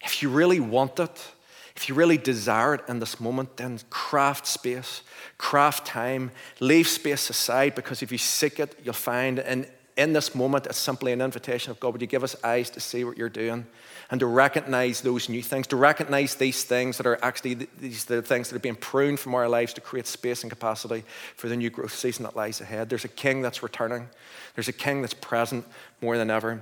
If 0.00 0.22
you 0.22 0.30
really 0.30 0.60
want 0.60 0.98
it, 0.98 1.32
if 1.76 1.88
you 1.88 1.94
really 1.94 2.18
desire 2.18 2.74
it 2.74 2.82
in 2.88 2.98
this 2.98 3.20
moment, 3.20 3.56
then 3.56 3.80
craft 3.90 4.46
space, 4.46 5.02
craft 5.38 5.86
time, 5.86 6.30
leave 6.58 6.88
space 6.88 7.30
aside 7.30 7.74
because 7.74 8.02
if 8.02 8.12
you 8.12 8.18
seek 8.18 8.60
it, 8.60 8.78
you'll 8.84 8.92
find. 8.92 9.38
And 9.38 9.66
in 9.96 10.12
this 10.12 10.34
moment, 10.34 10.66
it's 10.66 10.78
simply 10.78 11.12
an 11.12 11.20
invitation 11.20 11.70
of 11.70 11.80
God, 11.80 11.92
would 11.92 12.00
you 12.00 12.06
give 12.06 12.24
us 12.24 12.36
eyes 12.44 12.70
to 12.70 12.80
see 12.80 13.04
what 13.04 13.16
you're 13.16 13.28
doing 13.28 13.66
and 14.10 14.18
to 14.20 14.26
recognize 14.26 15.02
those 15.02 15.28
new 15.28 15.42
things, 15.42 15.66
to 15.68 15.76
recognize 15.76 16.34
these 16.34 16.64
things 16.64 16.96
that 16.96 17.06
are 17.06 17.18
actually 17.22 17.54
these 17.54 18.04
the 18.06 18.22
things 18.22 18.48
that 18.48 18.56
are 18.56 18.60
being 18.60 18.76
pruned 18.76 19.20
from 19.20 19.34
our 19.34 19.48
lives 19.48 19.72
to 19.74 19.80
create 19.80 20.06
space 20.06 20.42
and 20.42 20.50
capacity 20.50 21.04
for 21.36 21.48
the 21.48 21.56
new 21.56 21.70
growth 21.70 21.94
season 21.94 22.24
that 22.24 22.34
lies 22.34 22.60
ahead. 22.60 22.88
There's 22.88 23.04
a 23.04 23.08
king 23.08 23.42
that's 23.42 23.62
returning, 23.62 24.08
there's 24.54 24.68
a 24.68 24.72
king 24.72 25.02
that's 25.02 25.14
present 25.14 25.64
more 26.00 26.16
than 26.16 26.30
ever. 26.30 26.60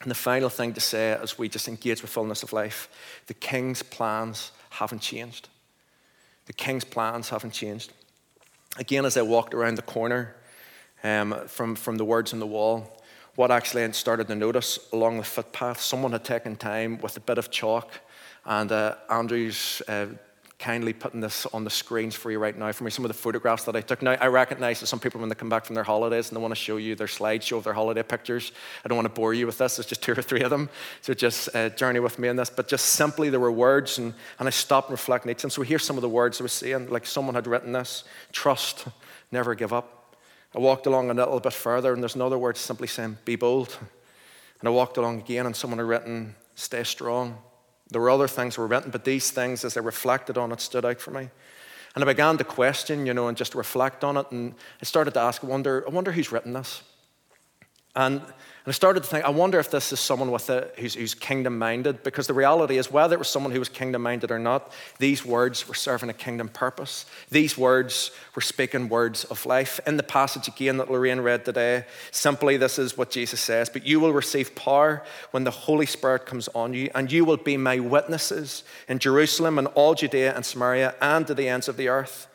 And 0.00 0.10
the 0.10 0.14
final 0.14 0.48
thing 0.48 0.72
to 0.74 0.80
say 0.80 1.12
as 1.12 1.38
we 1.38 1.48
just 1.48 1.68
engage 1.68 2.02
with 2.02 2.10
fullness 2.10 2.42
of 2.42 2.52
life 2.52 2.88
the 3.26 3.34
king's 3.34 3.82
plans 3.82 4.52
haven't 4.70 5.00
changed. 5.00 5.48
The 6.46 6.52
king's 6.52 6.84
plans 6.84 7.28
haven't 7.28 7.52
changed. 7.52 7.92
Again, 8.78 9.04
as 9.04 9.16
I 9.16 9.22
walked 9.22 9.52
around 9.52 9.76
the 9.76 9.82
corner, 9.82 10.36
um, 11.02 11.34
from, 11.46 11.74
from 11.74 11.96
the 11.96 12.04
words 12.04 12.32
on 12.32 12.38
the 12.38 12.46
wall. 12.46 13.00
What 13.36 13.50
actually 13.50 13.84
I 13.84 13.90
started 13.92 14.28
to 14.28 14.34
notice 14.34 14.78
along 14.92 15.18
the 15.18 15.24
footpath, 15.24 15.80
someone 15.80 16.12
had 16.12 16.24
taken 16.24 16.56
time 16.56 16.98
with 17.00 17.16
a 17.16 17.20
bit 17.20 17.38
of 17.38 17.50
chalk, 17.50 18.00
and 18.44 18.70
uh, 18.70 18.96
Andrew's 19.08 19.82
uh, 19.88 20.06
kindly 20.60 20.92
putting 20.92 21.20
this 21.20 21.46
on 21.46 21.64
the 21.64 21.70
screens 21.70 22.14
for 22.14 22.30
you 22.30 22.38
right 22.38 22.56
now 22.56 22.70
for 22.70 22.84
me, 22.84 22.90
some 22.90 23.04
of 23.04 23.08
the 23.08 23.14
photographs 23.14 23.64
that 23.64 23.74
I 23.74 23.80
took. 23.80 24.02
Now, 24.02 24.12
I 24.20 24.26
recognize 24.26 24.78
that 24.80 24.86
some 24.86 25.00
people, 25.00 25.18
when 25.18 25.30
they 25.30 25.34
come 25.34 25.48
back 25.48 25.64
from 25.64 25.74
their 25.74 25.84
holidays 25.84 26.28
and 26.28 26.36
they 26.36 26.40
want 26.40 26.52
to 26.52 26.60
show 26.60 26.76
you 26.76 26.94
their 26.94 27.06
slideshow 27.06 27.56
of 27.56 27.64
their 27.64 27.72
holiday 27.72 28.02
pictures, 28.02 28.52
I 28.84 28.88
don't 28.88 28.96
want 28.96 29.06
to 29.06 29.20
bore 29.20 29.32
you 29.32 29.46
with 29.46 29.56
this. 29.56 29.76
There's 29.76 29.86
just 29.86 30.02
two 30.02 30.12
or 30.12 30.22
three 30.22 30.42
of 30.42 30.50
them. 30.50 30.68
So 31.00 31.14
just 31.14 31.48
uh, 31.56 31.70
journey 31.70 31.98
with 31.98 32.18
me 32.18 32.28
in 32.28 32.36
this. 32.36 32.50
But 32.50 32.68
just 32.68 32.86
simply, 32.86 33.30
there 33.30 33.40
were 33.40 33.50
words, 33.50 33.98
and, 33.98 34.12
and 34.38 34.46
I 34.46 34.50
stopped 34.50 34.90
and 34.90 34.92
reflected. 34.92 35.42
And 35.42 35.50
so 35.50 35.62
here's 35.62 35.82
some 35.82 35.96
of 35.96 36.02
the 36.02 36.08
words 36.10 36.40
I 36.40 36.44
was 36.44 36.52
saying. 36.52 36.90
Like 36.90 37.06
someone 37.06 37.34
had 37.34 37.46
written 37.46 37.72
this 37.72 38.04
trust, 38.30 38.86
never 39.32 39.54
give 39.54 39.72
up. 39.72 40.14
I 40.54 40.58
walked 40.58 40.86
along 40.86 41.10
a 41.10 41.14
little 41.14 41.40
bit 41.40 41.54
further, 41.54 41.94
and 41.94 42.02
there's 42.02 42.16
another 42.16 42.36
word 42.36 42.58
simply 42.58 42.86
saying, 42.86 43.16
Be 43.24 43.36
bold. 43.36 43.78
And 44.60 44.68
I 44.68 44.70
walked 44.70 44.98
along 44.98 45.20
again, 45.20 45.46
and 45.46 45.56
someone 45.56 45.78
had 45.78 45.88
written, 45.88 46.34
Stay 46.54 46.84
strong. 46.84 47.38
There 47.90 48.00
were 48.00 48.10
other 48.10 48.28
things 48.28 48.56
were 48.56 48.66
written, 48.66 48.90
but 48.90 49.04
these 49.04 49.30
things, 49.30 49.64
as 49.64 49.76
I 49.76 49.80
reflected 49.80 50.38
on 50.38 50.52
it, 50.52 50.60
stood 50.60 50.84
out 50.84 51.00
for 51.00 51.10
me. 51.10 51.30
And 51.94 52.04
I 52.04 52.06
began 52.06 52.38
to 52.38 52.44
question, 52.44 53.04
you 53.04 53.14
know, 53.14 53.28
and 53.28 53.36
just 53.36 53.54
reflect 53.54 54.04
on 54.04 54.16
it. 54.16 54.30
And 54.30 54.54
I 54.80 54.84
started 54.84 55.14
to 55.14 55.20
ask, 55.20 55.42
wonder, 55.42 55.84
I 55.86 55.90
wonder 55.90 56.12
who's 56.12 56.30
written 56.30 56.52
this. 56.52 56.82
And 57.94 58.22
and 58.64 58.74
I 58.74 58.74
started 58.74 59.04
to 59.04 59.08
think, 59.08 59.24
I 59.24 59.30
wonder 59.30 59.58
if 59.58 59.70
this 59.70 59.90
is 59.90 60.00
someone 60.00 60.30
with 60.30 60.50
a, 60.50 60.68
who's, 60.76 60.94
who's 60.94 61.14
kingdom 61.14 61.58
minded, 61.58 62.02
because 62.02 62.26
the 62.26 62.34
reality 62.34 62.76
is, 62.76 62.92
whether 62.92 63.14
it 63.14 63.18
was 63.18 63.28
someone 63.28 63.52
who 63.52 63.58
was 63.58 63.70
kingdom 63.70 64.02
minded 64.02 64.30
or 64.30 64.38
not, 64.38 64.70
these 64.98 65.24
words 65.24 65.66
were 65.66 65.74
serving 65.74 66.10
a 66.10 66.12
kingdom 66.12 66.50
purpose. 66.50 67.06
These 67.30 67.56
words 67.56 68.10
were 68.34 68.42
speaking 68.42 68.90
words 68.90 69.24
of 69.24 69.46
life. 69.46 69.80
In 69.86 69.96
the 69.96 70.02
passage 70.02 70.46
again 70.46 70.76
that 70.76 70.90
Lorraine 70.90 71.20
read 71.20 71.46
today, 71.46 71.86
simply 72.10 72.58
this 72.58 72.78
is 72.78 72.98
what 72.98 73.10
Jesus 73.10 73.40
says 73.40 73.70
But 73.70 73.86
you 73.86 73.98
will 73.98 74.12
receive 74.12 74.54
power 74.54 75.02
when 75.30 75.44
the 75.44 75.50
Holy 75.50 75.86
Spirit 75.86 76.26
comes 76.26 76.46
on 76.48 76.74
you, 76.74 76.90
and 76.94 77.10
you 77.10 77.24
will 77.24 77.38
be 77.38 77.56
my 77.56 77.80
witnesses 77.80 78.62
in 78.88 78.98
Jerusalem 78.98 79.58
and 79.58 79.68
all 79.68 79.94
Judea 79.94 80.36
and 80.36 80.44
Samaria 80.44 80.94
and 81.00 81.26
to 81.26 81.32
the 81.34 81.48
ends 81.48 81.66
of 81.66 81.78
the 81.78 81.88
earth. 81.88 82.28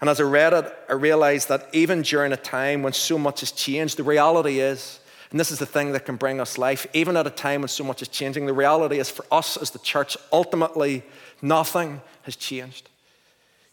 And 0.00 0.10
as 0.10 0.20
I 0.20 0.24
read 0.24 0.52
it, 0.52 0.72
I 0.88 0.94
realized 0.94 1.48
that 1.48 1.68
even 1.72 2.02
during 2.02 2.32
a 2.32 2.36
time 2.36 2.82
when 2.82 2.92
so 2.92 3.18
much 3.18 3.40
has 3.40 3.52
changed, 3.52 3.96
the 3.96 4.02
reality 4.02 4.60
is, 4.60 5.00
and 5.30 5.40
this 5.40 5.50
is 5.50 5.58
the 5.58 5.66
thing 5.66 5.92
that 5.92 6.04
can 6.04 6.16
bring 6.16 6.40
us 6.40 6.58
life, 6.58 6.86
even 6.92 7.16
at 7.16 7.26
a 7.26 7.30
time 7.30 7.62
when 7.62 7.68
so 7.68 7.84
much 7.84 8.02
is 8.02 8.08
changing. 8.08 8.46
The 8.46 8.52
reality 8.52 8.98
is, 8.98 9.10
for 9.10 9.24
us 9.32 9.56
as 9.56 9.70
the 9.70 9.78
church, 9.80 10.16
ultimately, 10.32 11.02
nothing 11.42 12.00
has 12.22 12.36
changed. 12.36 12.88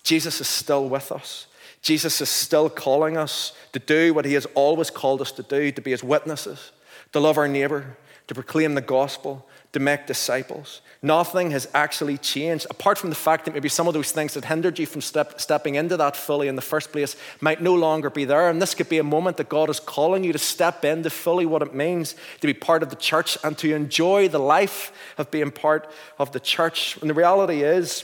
Jesus 0.03 0.41
is 0.41 0.47
still 0.47 0.89
with 0.89 1.11
us. 1.11 1.47
Jesus 1.81 2.21
is 2.21 2.29
still 2.29 2.69
calling 2.69 3.17
us 3.17 3.53
to 3.73 3.79
do 3.79 4.13
what 4.13 4.25
he 4.25 4.33
has 4.33 4.45
always 4.55 4.89
called 4.89 5.21
us 5.21 5.31
to 5.33 5.43
do, 5.43 5.71
to 5.71 5.81
be 5.81 5.91
his 5.91 6.03
witnesses, 6.03 6.71
to 7.11 7.19
love 7.19 7.37
our 7.37 7.47
neighbor, 7.47 7.97
to 8.27 8.35
proclaim 8.35 8.75
the 8.75 8.81
gospel, 8.81 9.47
to 9.73 9.79
make 9.79 10.05
disciples. 10.05 10.81
Nothing 11.01 11.51
has 11.51 11.67
actually 11.73 12.17
changed, 12.17 12.67
apart 12.69 12.97
from 12.97 13.09
the 13.09 13.15
fact 13.15 13.45
that 13.45 13.53
maybe 13.53 13.69
some 13.69 13.87
of 13.87 13.93
those 13.93 14.11
things 14.11 14.33
that 14.33 14.45
hindered 14.45 14.77
you 14.77 14.85
from 14.85 15.01
step, 15.01 15.39
stepping 15.39 15.75
into 15.75 15.97
that 15.97 16.15
fully 16.15 16.47
in 16.47 16.55
the 16.55 16.61
first 16.61 16.91
place 16.91 17.15
might 17.39 17.61
no 17.61 17.73
longer 17.73 18.09
be 18.09 18.25
there. 18.25 18.49
And 18.49 18.61
this 18.61 18.75
could 18.75 18.89
be 18.89 18.99
a 18.99 19.03
moment 19.03 19.37
that 19.37 19.49
God 19.49 19.69
is 19.69 19.79
calling 19.79 20.23
you 20.23 20.33
to 20.33 20.37
step 20.37 20.83
into 20.83 21.09
fully 21.09 21.45
what 21.45 21.61
it 21.61 21.73
means 21.73 22.15
to 22.41 22.47
be 22.47 22.53
part 22.53 22.83
of 22.83 22.89
the 22.89 22.95
church 22.95 23.37
and 23.43 23.57
to 23.59 23.73
enjoy 23.73 24.27
the 24.27 24.39
life 24.39 24.91
of 25.17 25.31
being 25.31 25.51
part 25.51 25.89
of 26.19 26.33
the 26.33 26.39
church. 26.39 26.97
And 27.01 27.09
the 27.09 27.15
reality 27.15 27.63
is, 27.63 28.03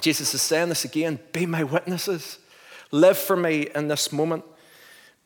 Jesus 0.00 0.32
is 0.34 0.42
saying 0.42 0.68
this 0.68 0.84
again 0.84 1.18
be 1.32 1.46
my 1.46 1.64
witnesses, 1.64 2.38
live 2.92 3.18
for 3.18 3.36
me 3.36 3.68
in 3.74 3.88
this 3.88 4.12
moment. 4.12 4.44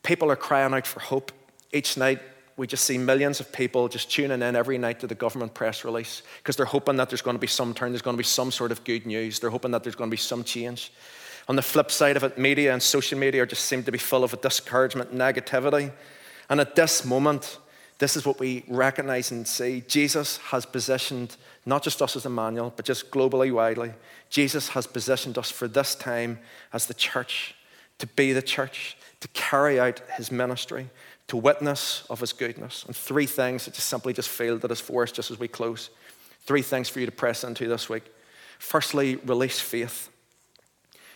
People 0.03 0.31
are 0.31 0.35
crying 0.35 0.73
out 0.73 0.87
for 0.87 0.99
hope 0.99 1.31
each 1.71 1.97
night 1.97 2.19
we 2.57 2.65
just 2.65 2.85
see 2.85 2.97
millions 2.97 3.39
of 3.39 3.51
people 3.51 3.87
just 3.87 4.11
tuning 4.11 4.41
in 4.41 4.55
every 4.55 4.79
night 4.79 4.99
to 4.99 5.07
the 5.07 5.15
government 5.15 5.53
press 5.53 5.85
release 5.85 6.23
because 6.39 6.55
they're 6.55 6.65
hoping 6.65 6.97
that 6.97 7.07
there's 7.07 7.21
going 7.21 7.35
to 7.35 7.39
be 7.39 7.47
some 7.47 7.73
turn, 7.73 7.91
there's 7.91 8.01
going 8.01 8.15
to 8.15 8.21
be 8.21 8.23
some 8.23 8.51
sort 8.51 8.71
of 8.71 8.83
good 8.83 9.05
news. 9.05 9.39
They're 9.39 9.51
hoping 9.51 9.71
that 9.71 9.83
there's 9.83 9.95
going 9.95 10.09
to 10.09 10.13
be 10.13 10.17
some 10.17 10.43
change. 10.43 10.91
On 11.47 11.55
the 11.55 11.61
flip 11.61 11.91
side 11.91 12.17
of 12.17 12.23
it, 12.23 12.37
media 12.37 12.73
and 12.73 12.81
social 12.81 13.17
media 13.17 13.45
just 13.45 13.65
seem 13.65 13.83
to 13.83 13.91
be 13.91 13.99
full 13.99 14.23
of 14.23 14.41
discouragement 14.41 15.15
negativity. 15.15 15.91
And 16.49 16.59
at 16.59 16.75
this 16.75 17.05
moment, 17.05 17.59
this 17.99 18.17
is 18.17 18.25
what 18.25 18.39
we 18.39 18.65
recognize 18.67 19.31
and 19.31 19.47
see. 19.47 19.83
Jesus 19.87 20.37
has 20.37 20.65
positioned 20.65 21.37
not 21.65 21.83
just 21.83 22.01
us 22.01 22.15
as 22.15 22.25
Emmanuel, 22.25 22.73
but 22.75 22.85
just 22.85 23.11
globally, 23.11 23.51
widely. 23.51 23.93
Jesus 24.29 24.69
has 24.69 24.87
positioned 24.87 25.37
us 25.37 25.51
for 25.51 25.67
this 25.67 25.93
time 25.95 26.39
as 26.73 26.87
the 26.87 26.93
church, 26.93 27.55
to 27.99 28.07
be 28.07 28.33
the 28.33 28.41
church, 28.41 28.97
to 29.19 29.27
carry 29.29 29.79
out 29.79 30.01
his 30.15 30.31
ministry 30.31 30.89
to 31.27 31.37
witness 31.37 32.05
of 32.09 32.19
his 32.21 32.33
goodness. 32.33 32.83
And 32.85 32.95
three 32.95 33.25
things 33.25 33.65
that 33.65 33.73
just 33.73 33.89
simply 33.89 34.13
just 34.13 34.29
feel 34.29 34.57
that 34.59 34.71
is 34.71 34.79
for 34.79 35.03
us 35.03 35.11
just 35.11 35.31
as 35.31 35.39
we 35.39 35.47
close. 35.47 35.89
Three 36.45 36.61
things 36.61 36.87
for 36.89 36.99
you 36.99 37.05
to 37.05 37.11
press 37.11 37.43
into 37.43 37.67
this 37.67 37.89
week. 37.89 38.05
Firstly, 38.59 39.17
release 39.17 39.59
faith. 39.59 40.09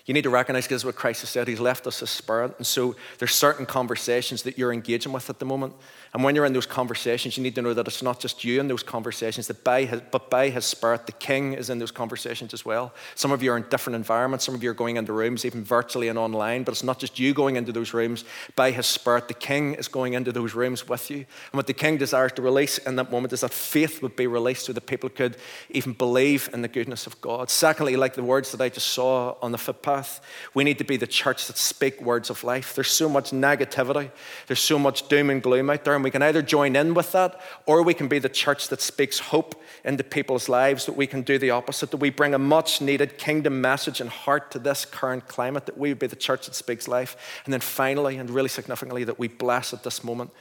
You 0.05 0.13
need 0.13 0.23
to 0.23 0.29
recognize 0.29 0.65
because 0.65 0.83
what 0.83 0.95
Christ 0.95 1.21
has 1.21 1.29
said, 1.29 1.47
He's 1.47 1.59
left 1.59 1.87
us 1.87 2.01
a 2.01 2.07
spirit. 2.07 2.55
And 2.57 2.67
so 2.67 2.95
there's 3.19 3.33
certain 3.33 3.65
conversations 3.65 4.43
that 4.43 4.57
you're 4.57 4.73
engaging 4.73 5.13
with 5.13 5.29
at 5.29 5.39
the 5.39 5.45
moment. 5.45 5.73
And 6.13 6.25
when 6.25 6.35
you're 6.35 6.45
in 6.45 6.51
those 6.51 6.65
conversations, 6.65 7.37
you 7.37 7.43
need 7.43 7.55
to 7.55 7.61
know 7.61 7.73
that 7.73 7.87
it's 7.87 8.03
not 8.03 8.19
just 8.19 8.43
you 8.43 8.59
in 8.59 8.67
those 8.67 8.83
conversations, 8.83 9.47
that 9.47 9.63
by 9.63 9.85
his, 9.85 10.01
but 10.11 10.29
by 10.29 10.49
His 10.49 10.65
Spirit, 10.65 11.05
the 11.05 11.13
King 11.13 11.53
is 11.53 11.69
in 11.69 11.79
those 11.79 11.91
conversations 11.91 12.53
as 12.53 12.65
well. 12.65 12.93
Some 13.15 13.31
of 13.31 13.41
you 13.41 13.53
are 13.53 13.57
in 13.57 13.63
different 13.69 13.95
environments, 13.95 14.43
some 14.43 14.53
of 14.53 14.61
you 14.61 14.71
are 14.71 14.73
going 14.73 14.97
into 14.97 15.13
rooms, 15.13 15.45
even 15.45 15.63
virtually 15.63 16.09
and 16.09 16.19
online, 16.19 16.63
but 16.63 16.73
it's 16.73 16.83
not 16.83 16.99
just 16.99 17.17
you 17.17 17.33
going 17.33 17.55
into 17.55 17.71
those 17.71 17.93
rooms. 17.93 18.25
By 18.57 18.71
His 18.71 18.87
Spirit, 18.87 19.29
the 19.29 19.33
King 19.33 19.75
is 19.75 19.87
going 19.87 20.11
into 20.11 20.33
those 20.33 20.53
rooms 20.53 20.85
with 20.85 21.09
you. 21.09 21.17
And 21.17 21.53
what 21.53 21.67
the 21.67 21.73
King 21.73 21.95
desires 21.95 22.33
to 22.33 22.41
release 22.41 22.77
in 22.79 22.97
that 22.97 23.09
moment 23.09 23.31
is 23.31 23.39
that 23.39 23.53
faith 23.53 24.01
would 24.01 24.17
be 24.17 24.27
released 24.27 24.65
so 24.65 24.73
that 24.73 24.87
people 24.87 25.09
could 25.09 25.37
even 25.69 25.93
believe 25.93 26.49
in 26.53 26.61
the 26.61 26.67
goodness 26.67 27.07
of 27.07 27.21
God. 27.21 27.49
Secondly, 27.49 27.95
like 27.95 28.15
the 28.15 28.23
words 28.23 28.51
that 28.51 28.59
I 28.59 28.67
just 28.67 28.87
saw 28.87 29.35
on 29.41 29.53
the 29.53 29.57
footpath, 29.57 30.19
we 30.53 30.65
need 30.65 30.77
to 30.79 30.83
be 30.83 30.97
the 30.97 31.07
church 31.07 31.47
that 31.47 31.57
speak 31.57 32.01
words 32.01 32.29
of 32.29 32.43
life. 32.43 32.75
There's 32.75 32.91
so 32.91 33.07
much 33.07 33.31
negativity, 33.31 34.11
there's 34.47 34.59
so 34.59 34.77
much 34.77 35.07
doom 35.07 35.29
and 35.29 35.41
gloom 35.41 35.69
out 35.69 35.85
there 35.85 36.00
and 36.01 36.03
we 36.03 36.09
can 36.09 36.23
either 36.23 36.41
join 36.41 36.75
in 36.75 36.95
with 36.95 37.11
that 37.11 37.39
or 37.67 37.83
we 37.83 37.93
can 37.93 38.07
be 38.07 38.17
the 38.17 38.27
church 38.27 38.69
that 38.69 38.81
speaks 38.81 39.19
hope 39.19 39.61
into 39.83 40.03
people's 40.03 40.49
lives, 40.49 40.87
that 40.87 40.97
we 40.97 41.05
can 41.05 41.21
do 41.21 41.37
the 41.37 41.51
opposite, 41.51 41.91
that 41.91 41.97
we 41.97 42.09
bring 42.09 42.33
a 42.33 42.39
much 42.39 42.81
needed 42.81 43.19
kingdom 43.19 43.61
message 43.61 44.01
and 44.01 44.09
heart 44.09 44.49
to 44.49 44.57
this 44.57 44.83
current 44.83 45.27
climate, 45.27 45.67
that 45.67 45.77
we 45.77 45.93
be 45.93 46.07
the 46.07 46.15
church 46.15 46.47
that 46.47 46.55
speaks 46.55 46.87
life. 46.87 47.15
And 47.45 47.53
then 47.53 47.61
finally, 47.61 48.17
and 48.17 48.31
really 48.31 48.49
significantly, 48.49 49.03
that 49.03 49.19
we 49.19 49.27
bless 49.27 49.75
at 49.75 49.83
this 49.83 50.03
moment. 50.03 50.31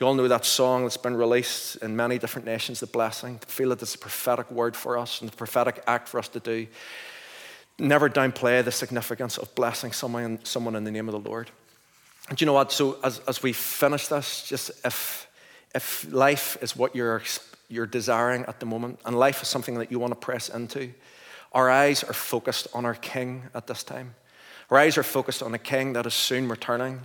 You 0.00 0.08
all 0.08 0.14
know 0.14 0.26
that 0.26 0.44
song 0.44 0.82
that's 0.82 0.96
been 0.96 1.14
released 1.14 1.76
in 1.76 1.94
many 1.94 2.18
different 2.18 2.44
nations, 2.44 2.80
The 2.80 2.86
Blessing. 2.86 3.38
To 3.38 3.46
feel 3.46 3.68
that 3.68 3.80
it's 3.82 3.94
a 3.94 3.98
prophetic 3.98 4.50
word 4.50 4.74
for 4.74 4.98
us 4.98 5.20
and 5.20 5.32
a 5.32 5.36
prophetic 5.36 5.80
act 5.86 6.08
for 6.08 6.18
us 6.18 6.26
to 6.30 6.40
do. 6.40 6.66
Never 7.78 8.10
downplay 8.10 8.64
the 8.64 8.72
significance 8.72 9.38
of 9.38 9.54
blessing 9.54 9.92
someone, 9.92 10.40
someone 10.42 10.74
in 10.74 10.82
the 10.82 10.90
name 10.90 11.08
of 11.08 11.12
the 11.12 11.30
Lord. 11.30 11.52
And 12.28 12.40
you 12.40 12.46
know 12.46 12.52
what? 12.52 12.72
So 12.72 12.98
as, 13.04 13.20
as 13.28 13.42
we 13.42 13.52
finish 13.52 14.08
this, 14.08 14.46
just 14.48 14.70
if, 14.84 15.28
if 15.74 16.10
life 16.12 16.56
is 16.62 16.74
what 16.74 16.96
you're, 16.96 17.22
you're 17.68 17.86
desiring 17.86 18.44
at 18.46 18.60
the 18.60 18.66
moment, 18.66 19.00
and 19.04 19.18
life 19.18 19.42
is 19.42 19.48
something 19.48 19.74
that 19.78 19.90
you 19.90 19.98
want 19.98 20.12
to 20.12 20.18
press 20.18 20.48
into, 20.48 20.92
our 21.52 21.70
eyes 21.70 22.02
are 22.02 22.14
focused 22.14 22.66
on 22.74 22.84
our 22.84 22.94
King 22.94 23.44
at 23.54 23.66
this 23.66 23.84
time. 23.84 24.14
Our 24.70 24.78
eyes 24.78 24.96
are 24.98 25.02
focused 25.02 25.42
on 25.42 25.54
a 25.54 25.58
King 25.58 25.92
that 25.92 26.06
is 26.06 26.14
soon 26.14 26.48
returning. 26.48 27.02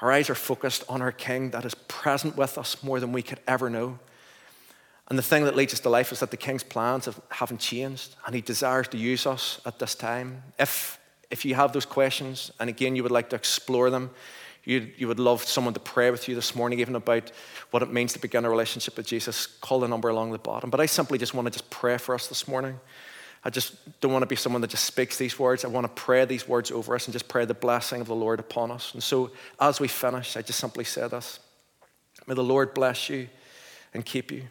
Our 0.00 0.12
eyes 0.12 0.28
are 0.30 0.34
focused 0.34 0.84
on 0.88 1.00
our 1.00 1.12
King 1.12 1.50
that 1.50 1.64
is 1.64 1.74
present 1.74 2.36
with 2.36 2.58
us 2.58 2.82
more 2.82 3.00
than 3.00 3.12
we 3.12 3.22
could 3.22 3.40
ever 3.48 3.70
know. 3.70 3.98
And 5.08 5.18
the 5.18 5.22
thing 5.22 5.44
that 5.44 5.56
leads 5.56 5.74
us 5.74 5.80
to 5.80 5.88
life 5.88 6.12
is 6.12 6.20
that 6.20 6.30
the 6.30 6.36
King's 6.36 6.62
plans 6.62 7.06
have, 7.06 7.20
haven't 7.28 7.60
changed, 7.60 8.14
and 8.26 8.34
He 8.34 8.40
desires 8.40 8.88
to 8.88 8.98
use 8.98 9.26
us 9.26 9.60
at 9.66 9.78
this 9.78 9.94
time. 9.94 10.42
If, 10.58 10.98
if 11.32 11.46
you 11.46 11.54
have 11.54 11.72
those 11.72 11.86
questions, 11.86 12.52
and 12.60 12.68
again, 12.68 12.94
you 12.94 13.02
would 13.02 13.10
like 13.10 13.30
to 13.30 13.36
explore 13.36 13.88
them, 13.88 14.10
you, 14.64 14.92
you 14.96 15.08
would 15.08 15.18
love 15.18 15.42
someone 15.42 15.74
to 15.74 15.80
pray 15.80 16.10
with 16.10 16.28
you 16.28 16.34
this 16.34 16.54
morning, 16.54 16.78
even 16.78 16.94
about 16.94 17.32
what 17.72 17.82
it 17.82 17.90
means 17.90 18.12
to 18.12 18.20
begin 18.20 18.44
a 18.44 18.50
relationship 18.50 18.96
with 18.96 19.06
Jesus, 19.06 19.46
call 19.46 19.80
the 19.80 19.88
number 19.88 20.10
along 20.10 20.30
the 20.30 20.38
bottom. 20.38 20.70
But 20.70 20.78
I 20.78 20.86
simply 20.86 21.18
just 21.18 21.34
want 21.34 21.46
to 21.46 21.50
just 21.50 21.68
pray 21.70 21.96
for 21.96 22.14
us 22.14 22.28
this 22.28 22.46
morning. 22.46 22.78
I 23.44 23.50
just 23.50 23.74
don't 24.00 24.12
want 24.12 24.22
to 24.22 24.28
be 24.28 24.36
someone 24.36 24.60
that 24.60 24.70
just 24.70 24.84
speaks 24.84 25.16
these 25.16 25.36
words. 25.38 25.64
I 25.64 25.68
want 25.68 25.84
to 25.84 26.02
pray 26.02 26.24
these 26.26 26.46
words 26.46 26.70
over 26.70 26.94
us 26.94 27.06
and 27.06 27.12
just 27.12 27.26
pray 27.26 27.44
the 27.44 27.54
blessing 27.54 28.00
of 28.02 28.06
the 28.06 28.14
Lord 28.14 28.38
upon 28.38 28.70
us. 28.70 28.92
And 28.92 29.02
so 29.02 29.32
as 29.58 29.80
we 29.80 29.88
finish, 29.88 30.36
I 30.36 30.42
just 30.42 30.60
simply 30.60 30.84
say 30.84 31.08
this 31.08 31.40
May 32.28 32.34
the 32.34 32.44
Lord 32.44 32.74
bless 32.74 33.08
you 33.08 33.28
and 33.94 34.04
keep 34.04 34.30
you. 34.30 34.44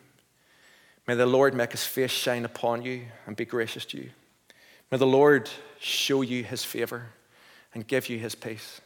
May 1.08 1.14
the 1.14 1.26
Lord 1.28 1.54
make 1.54 1.72
his 1.72 1.86
face 1.86 2.12
shine 2.12 2.44
upon 2.44 2.82
you 2.82 3.04
and 3.28 3.36
be 3.36 3.46
gracious 3.46 3.86
to 3.86 3.98
you. 3.98 4.10
May 4.92 4.98
the 4.98 5.08
Lord 5.08 5.50
show 5.80 6.22
you 6.22 6.44
his 6.44 6.64
favor 6.64 7.08
and 7.74 7.88
give 7.88 8.10
you 8.10 8.20
his 8.20 8.36
peace. 8.36 8.82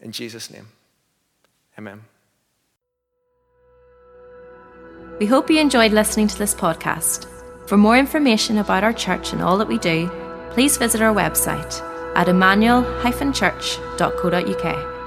In 0.00 0.12
Jesus' 0.12 0.50
name, 0.50 0.68
amen. 1.78 2.02
We 5.20 5.26
hope 5.26 5.50
you 5.50 5.60
enjoyed 5.60 5.92
listening 5.92 6.28
to 6.28 6.38
this 6.38 6.54
podcast. 6.54 7.26
For 7.68 7.76
more 7.76 7.96
information 7.96 8.58
about 8.58 8.84
our 8.84 8.92
church 8.92 9.32
and 9.32 9.42
all 9.42 9.58
that 9.58 9.66
we 9.68 9.78
do, 9.78 10.08
please 10.50 10.76
visit 10.76 11.02
our 11.02 11.14
website 11.14 11.82
at 12.14 12.28
emmanuel-church.co.uk. 12.28 14.97